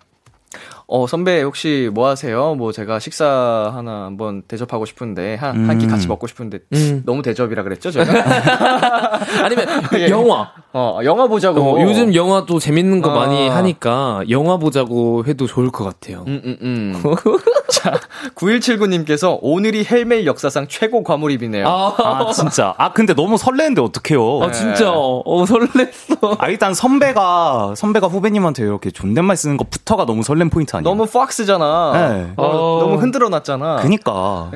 [0.96, 2.54] 어 선배 혹시 뭐 하세요?
[2.54, 5.90] 뭐 제가 식사 하나 한번 대접하고 싶은데 한 한끼 음.
[5.90, 7.02] 같이 먹고 싶은데 음.
[7.04, 8.12] 너무 대접이라 그랬죠 제가?
[9.42, 9.66] 아니면
[9.98, 10.08] 예.
[10.08, 10.52] 영화.
[10.72, 11.60] 어 영화 보자고.
[11.60, 13.26] 어, 요즘 영화 또 재밌는 거 아.
[13.26, 16.24] 많이 하니까 영화 보자고 해도 좋을 것 같아요.
[16.28, 17.02] 음, 음, 음.
[17.74, 17.98] 자,
[18.36, 21.66] 9179님께서 오늘이 헬메일 역사상 최고 과몰입이네요.
[21.66, 22.72] 아, 아, 진짜.
[22.78, 24.42] 아, 근데 너무 설레는데 어떡해요.
[24.42, 24.92] 아, 진짜.
[24.92, 26.36] 어, 설렜어.
[26.38, 30.88] 아, 일단 선배가, 선배가 후배님한테 이렇게 존댓말 쓰는 것부터가 너무 설렘 포인트 아니에요?
[30.88, 31.92] 너무 폭스잖아.
[31.94, 32.32] 네.
[32.36, 32.78] 어, 어.
[32.80, 33.76] 너무 흔들어 놨잖아.
[33.76, 34.50] 그니까.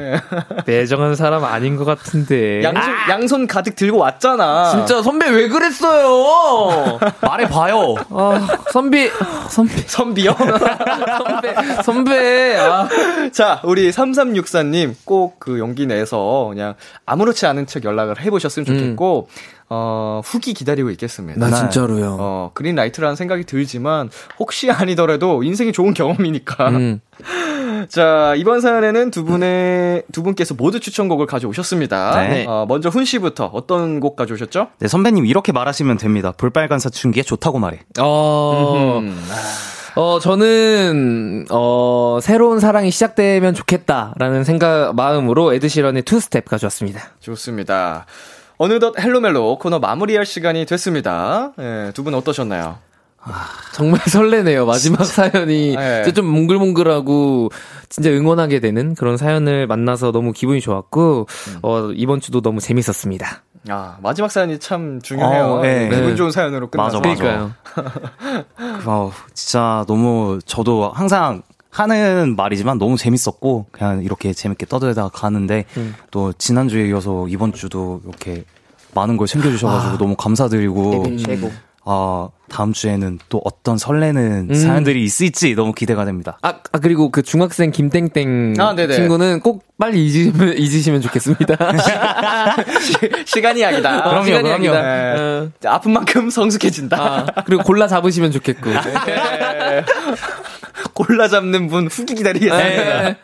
[0.66, 2.62] 매정한 사람 아닌 것 같은데.
[2.62, 4.71] 양손, 양손 가득 들고 왔잖아.
[4.71, 6.99] 진짜 선배 왜 그랬어요?
[7.21, 7.97] 말해봐요.
[8.11, 9.11] 아, 선비,
[9.49, 10.37] 선배, 선비요?
[11.27, 12.57] 선배, 선배.
[12.59, 12.89] 아,
[13.33, 16.75] 자, 우리 3364님 꼭 그 용기 내서 그냥
[17.07, 19.29] 아무렇지 않은 척 연락을 해보셨으면 좋겠고,
[19.71, 21.49] 어, 후기 기다리고 있겠습니다.
[21.49, 22.17] 나 진짜로요.
[22.21, 26.69] 어, 그린라이트라는 생각이 들지만, 혹시 아니더라도 인생이 좋은 경험이니까.
[26.69, 27.01] 음.
[27.89, 32.29] 자, 이번 사연에는 두 분의, 두 분께서 모두 추천곡을 가져오셨습니다.
[32.29, 32.45] 네.
[32.47, 34.69] 어, 먼저 훈 씨부터 어떤 곡 가져오셨죠?
[34.81, 36.33] 네, 선배님 이렇게 말하시면 됩니다.
[36.37, 37.81] 볼빨간 사춘기의 좋다고 말해.
[38.01, 39.17] 어, 음,
[40.01, 47.01] 어, 저는, 어, 새로운 사랑이 시작되면 좋겠다라는 생각, 마음으로 에드시런의 Two Step 가져왔습니다.
[47.18, 48.07] 좋습니다.
[48.59, 51.53] 어느덧 헬로멜로 코너 마무리할 시간이 됐습니다.
[51.59, 52.78] 예, 두 분 어떠셨나요?
[53.74, 54.66] 정말 설레네요.
[54.66, 56.05] 마지막 사연이 네.
[56.05, 57.51] 진짜 좀 몽글몽글하고
[57.88, 61.26] 진짜 응원하게 되는 그런 사연을 만나서 너무 기분이 좋았고
[61.62, 63.42] 어, 이번 주도 너무 재밌었습니다.
[63.69, 65.45] 아, 마지막 사연이 참 중요해요.
[65.45, 65.89] 어, 네.
[65.89, 66.15] 기분 네.
[66.15, 67.01] 좋은 사연으로 끝나서.
[67.01, 67.23] 맞아, 맞아.
[67.23, 67.55] 그러니까요.
[68.87, 75.95] 어, 진짜 너무 저도 항상 하는 말이지만 너무 재밌었고 그냥 이렇게 재밌게 떠들다 가는데 음.
[76.11, 78.45] 또 지난주에 이어서 이번 주도 이렇게
[78.95, 81.53] 많은 걸 챙겨주셔가지고 너무 감사드리고 에드는 최고.
[81.85, 84.55] 아 다음 주에는 또 어떤 설레는 음.
[84.55, 86.38] 사연들이 있을지 너무 기대가 됩니다.
[86.42, 88.74] 아, 아, 그리고 그 중학생 김땡땡 아.
[88.74, 91.57] 친구는 꼭 빨리 잊으시면, 잊으시면 좋겠습니다.
[93.24, 94.03] 시간이 약이다.
[94.03, 94.66] 그럼요, 시간이 그럼요.
[94.66, 95.22] 약이다.
[95.22, 95.49] 어.
[95.61, 95.68] 네.
[95.68, 96.96] 아픈 만큼 성숙해진다.
[97.01, 98.70] 아, 그리고 골라 잡으시면 좋겠고.
[99.07, 99.84] 네.
[100.99, 103.03] 골라 잡는 분 후기 기다리겠습니다.
[103.03, 103.16] 네.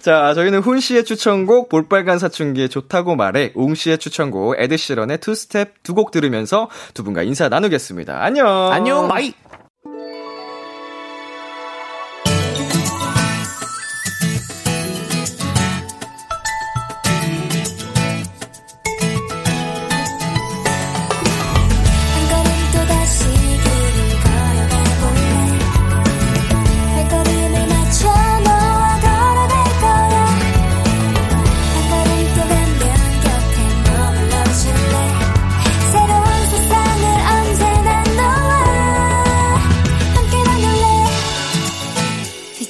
[0.00, 5.82] 자, 저희는 훈 씨의 추천곡 볼빨간 사춘기의 좋다고 말해, 웅 씨의 추천곡 에드시런의 Two Step
[5.82, 8.22] 두 곡 들으면서 두 분과 인사 나누겠습니다.
[8.22, 8.72] 안녕.
[8.72, 9.34] 안녕, bye!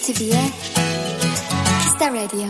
[0.02, 0.34] BTOB의
[1.80, 2.48] 키스 더 라디오.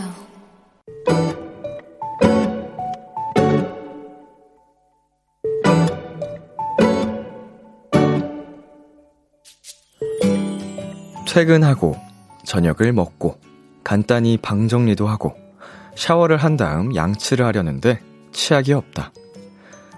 [11.27, 11.95] 퇴근하고
[12.45, 13.39] 저녁을 먹고
[13.83, 15.35] 간단히 방 정리도 하고
[15.95, 17.99] 샤워를 한 다음 양치를 하려는데
[18.31, 19.11] 치약이 없다.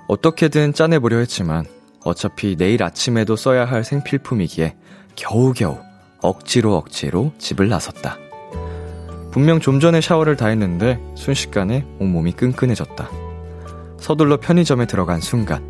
[0.10, 1.66] 어떻게든 짜내보려 했지만
[2.04, 4.76] 어차피 내일 아침에도 써야 할 생필품이기에
[5.16, 8.18] 겨우겨우 억지로 억지로 집을 나섰다.
[9.32, 13.10] 분명 좀 전에 샤워를 다 했는데 순식간에 온몸이 끈끈해졌다.
[14.00, 15.64] 서둘러 편의점에 들어간 순간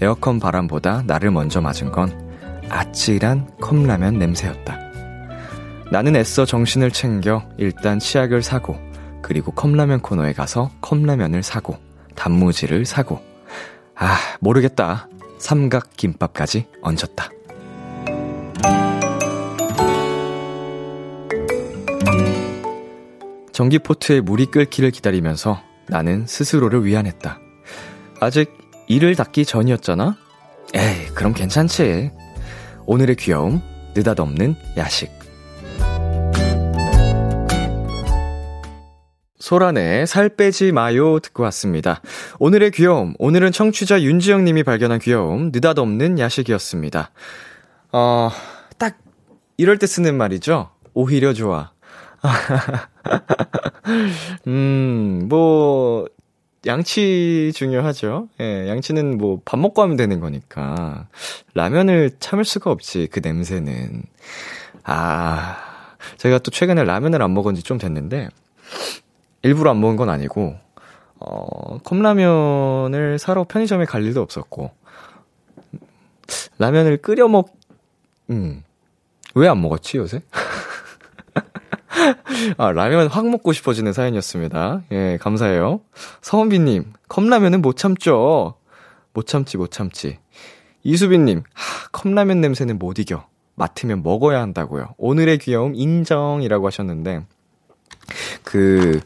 [0.00, 2.28] 에어컨 바람보다 나를 먼저 맞은 건
[2.68, 4.78] 아찔한 컵라면 냄새였다.
[5.90, 8.76] 나는 애써 정신을 챙겨 일단 치약을 사고
[9.22, 11.76] 그리고 컵라면 코너에 가서 컵라면을 사고
[12.14, 13.20] 단무지를 사고
[13.96, 17.30] 아 모르겠다 삼각 김밥까지 얹었다.
[23.58, 27.40] 전기포트에 물이 끓기를 기다리면서 나는 스스로를 위안했다.
[28.20, 28.56] 아직
[28.86, 30.16] 이를 닫기 전이었잖아?
[30.74, 32.12] 에이, 그럼 괜찮지.
[32.86, 33.60] 오늘의 귀여움,
[33.96, 35.10] 느닷없는 야식.
[39.40, 42.00] 소란의 살 빼지 마요 듣고 왔습니다.
[42.38, 47.10] 오늘의 귀여움, 오늘은 청취자 윤지영 님이 발견한 귀여움, 느닷없는 야식이었습니다.
[47.90, 48.30] 어,
[48.78, 48.98] 딱
[49.56, 50.70] 이럴 때 쓰는 말이죠.
[50.94, 51.72] 오히려 좋아.
[54.46, 56.06] 음, 뭐,
[56.66, 58.28] 양치 중요하죠.
[58.40, 61.06] 예, 양치는 뭐 밥 먹고 하면 되는 거니까.
[61.54, 64.02] 라면을 참을 수가 없지, 그 냄새는.
[64.84, 65.56] 아,
[66.16, 68.28] 제가 또 최근에 라면을 안 먹은 지 좀 됐는데,
[69.42, 70.56] 일부러 안 먹은 건 아니고,
[71.20, 74.70] 어, 컵라면을 사러 편의점에 갈 일도 없었고,
[76.58, 77.50] 라면을 끓여 먹,
[78.30, 78.62] 음,
[79.34, 80.22] 왜 안 먹었지, 요새?
[82.56, 84.82] 아, 라면 확 먹고 싶어지는 사연이었습니다.
[84.92, 85.80] 예, 감사해요.
[86.20, 88.54] 서원비님, 컵라면은 못 참죠.
[89.12, 90.18] 못 참지, 못 참지.
[90.84, 93.26] 이수빈님, 하, 컵라면 냄새는 못 이겨.
[93.54, 94.94] 맡으면 먹어야 한다고요.
[94.98, 97.24] 오늘의 귀여움 인정이라고 하셨는데,
[98.44, 99.00] 그,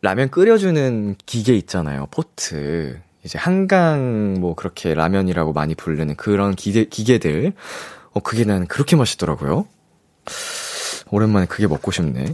[0.00, 2.08] 라면 끓여주는 기계 있잖아요.
[2.10, 3.00] 포트.
[3.24, 7.52] 이제 한강 뭐 그렇게 라면이라고 많이 부르는 그런 기계, 기계들.
[8.12, 9.66] 어, 그게 난 그렇게 맛있더라고요.
[11.12, 12.32] 오랜만에 그게 먹고 싶네.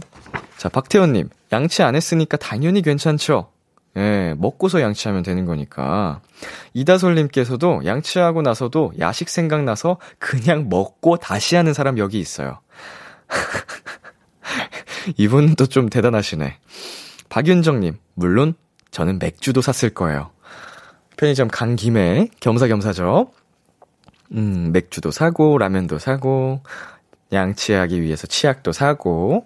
[0.57, 3.51] 자, 박태원님, 양치 안 했으니까 당연히 괜찮죠?
[3.97, 6.21] 예, 먹고서 양치하면 되는 거니까.
[6.73, 12.61] 이다솔님께서도 양치하고 나서도 야식 생각나서 그냥 먹고 다시 하는 사람 여기 있어요.
[15.17, 16.57] 이분도 좀 대단하시네.
[17.27, 18.53] 박윤정님, 물론
[18.91, 20.31] 저는 맥주도 샀을 거예요.
[21.17, 23.31] 편의점 간 김에 겸사겸사죠.
[24.33, 26.61] 음, 맥주도 사고, 라면도 사고,
[27.31, 29.45] 양치하기 위해서 치약도 사고.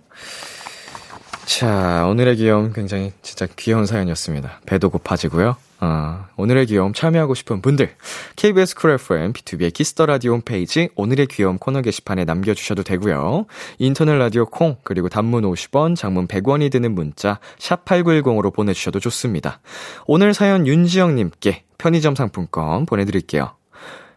[1.45, 4.61] 자, 오늘의 귀여움 굉장히 진짜 귀여운 사연이었습니다.
[4.65, 5.57] 배도 고파지고요.
[5.81, 7.93] 어, 오늘의 귀여움 참여하고 싶은 분들,
[8.37, 13.47] KBS 쿨 FM, BTOB의 키스 더 라디오 홈페이지 오늘의 귀여움 코너 게시판에 남겨주셔도 되고요.
[13.79, 19.59] 인터넷 라디오 콩, 그리고 단문 50원, 장문 100원이 드는 문자, 샵8910으로 보내주셔도 좋습니다.
[20.07, 23.53] 오늘 사연 윤지영님께 편의점 상품권 보내드릴게요.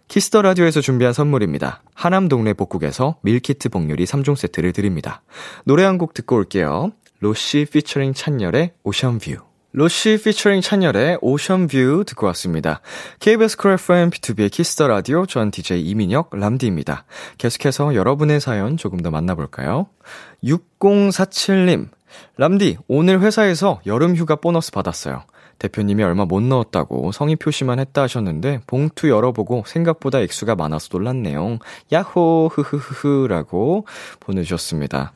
[0.09, 1.83] 키스 더 라디오에서 준비한 선물입니다.
[1.95, 5.23] 하남 동네 복국에서 밀키트 복요리 3종 세트를 드립니다.
[5.65, 6.93] 노래 한 곡 듣고 올게요.
[7.21, 9.37] 로시 피처링 찬열의 Ocean View.
[9.73, 12.81] 로시 피처링 찬열의 Ocean View 듣고 왔습니다.
[13.21, 17.05] KBS 쿨 FM BTOB의 키스 더 라디오 전 DJ 이민혁 람디입니다.
[17.39, 19.87] 계속해서 여러분의 사연 조금 더 만나볼까요?
[20.45, 21.89] 6047님.
[22.37, 25.23] 람디, 오늘 회사에서 여름 휴가 보너스 받았어요.
[25.59, 31.59] 대표님이 얼마 못 넣었다고 성의 표시만 했다 하셨는데 봉투 열어보고 생각보다 액수가 많아서 놀랐네요.
[31.93, 33.87] 야호 흐흐흐흐라고
[34.21, 35.12] 보내주셨습니다.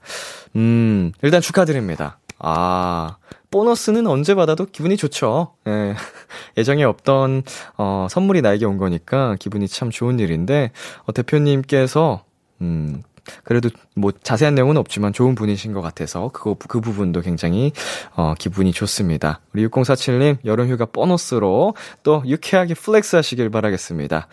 [0.56, 2.18] 음 일단 축하드립니다.
[2.38, 3.16] 아
[3.50, 5.54] 보너스는 언제 받아도 기분이 좋죠.
[5.66, 5.94] 예.
[6.56, 7.42] 예정에 없던
[7.76, 10.70] 어 선물이 나에게 온 거니까 기분이 참 좋은 일인데
[11.04, 12.24] 어, 대표님께서
[12.62, 13.02] 음
[13.44, 17.72] 그래도 뭐 자세한 내용은 없지만 좋은 분이신 것 같아서 그거 그 부분도 굉장히
[18.14, 19.40] 어 기분이 좋습니다.
[19.54, 24.28] 우리 6047님 여름 휴가 보너스로 또 유쾌하게 flex 하시길 바라겠습니다.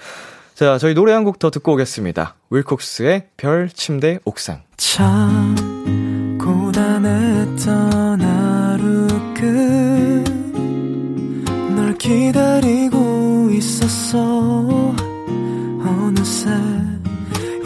[0.55, 2.35] 자, 저희 노래 한 곡 더 듣고 오겠습니다.
[2.49, 4.63] 윌콕스의 별 침대 옥상.
[4.77, 5.55] 참
[6.41, 9.07] 고단했던 하루
[11.67, 14.95] 끝널 기다리고 있었어
[15.85, 16.49] 어느새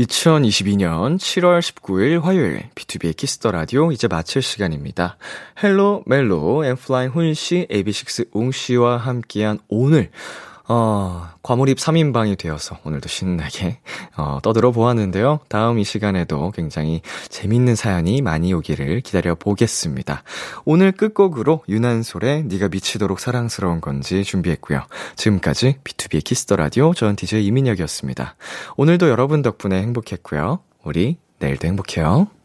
[0.00, 5.18] 2022년 7월 19일 화요일 BTOB의 키스 더 라디오 이제 마칠 시간입니다.
[5.62, 10.10] 헬로 멜로 엔플라잉 훈 씨, AB6IX 웅 씨와 함께한 오늘
[10.72, 13.80] 어, 과몰입 3인방이 되어서 오늘도 신나게
[14.16, 15.40] 어, 떠들어 보았는데요.
[15.48, 20.22] 다음 이 시간에도 굉장히 재밌는 사연이 많이 오기를 기다려 보겠습니다.
[20.64, 24.82] 오늘 끝곡으로 유난솔의 네가 미치도록 사랑스러운 건지 준비했고요.
[25.16, 28.36] 지금까지 BTOB의 키스 더 라디오 전 DJ 이민혁이었습니다.
[28.76, 30.60] 오늘도 여러분 덕분에 행복했고요.
[30.84, 32.30] 우리 내일도 행복해요.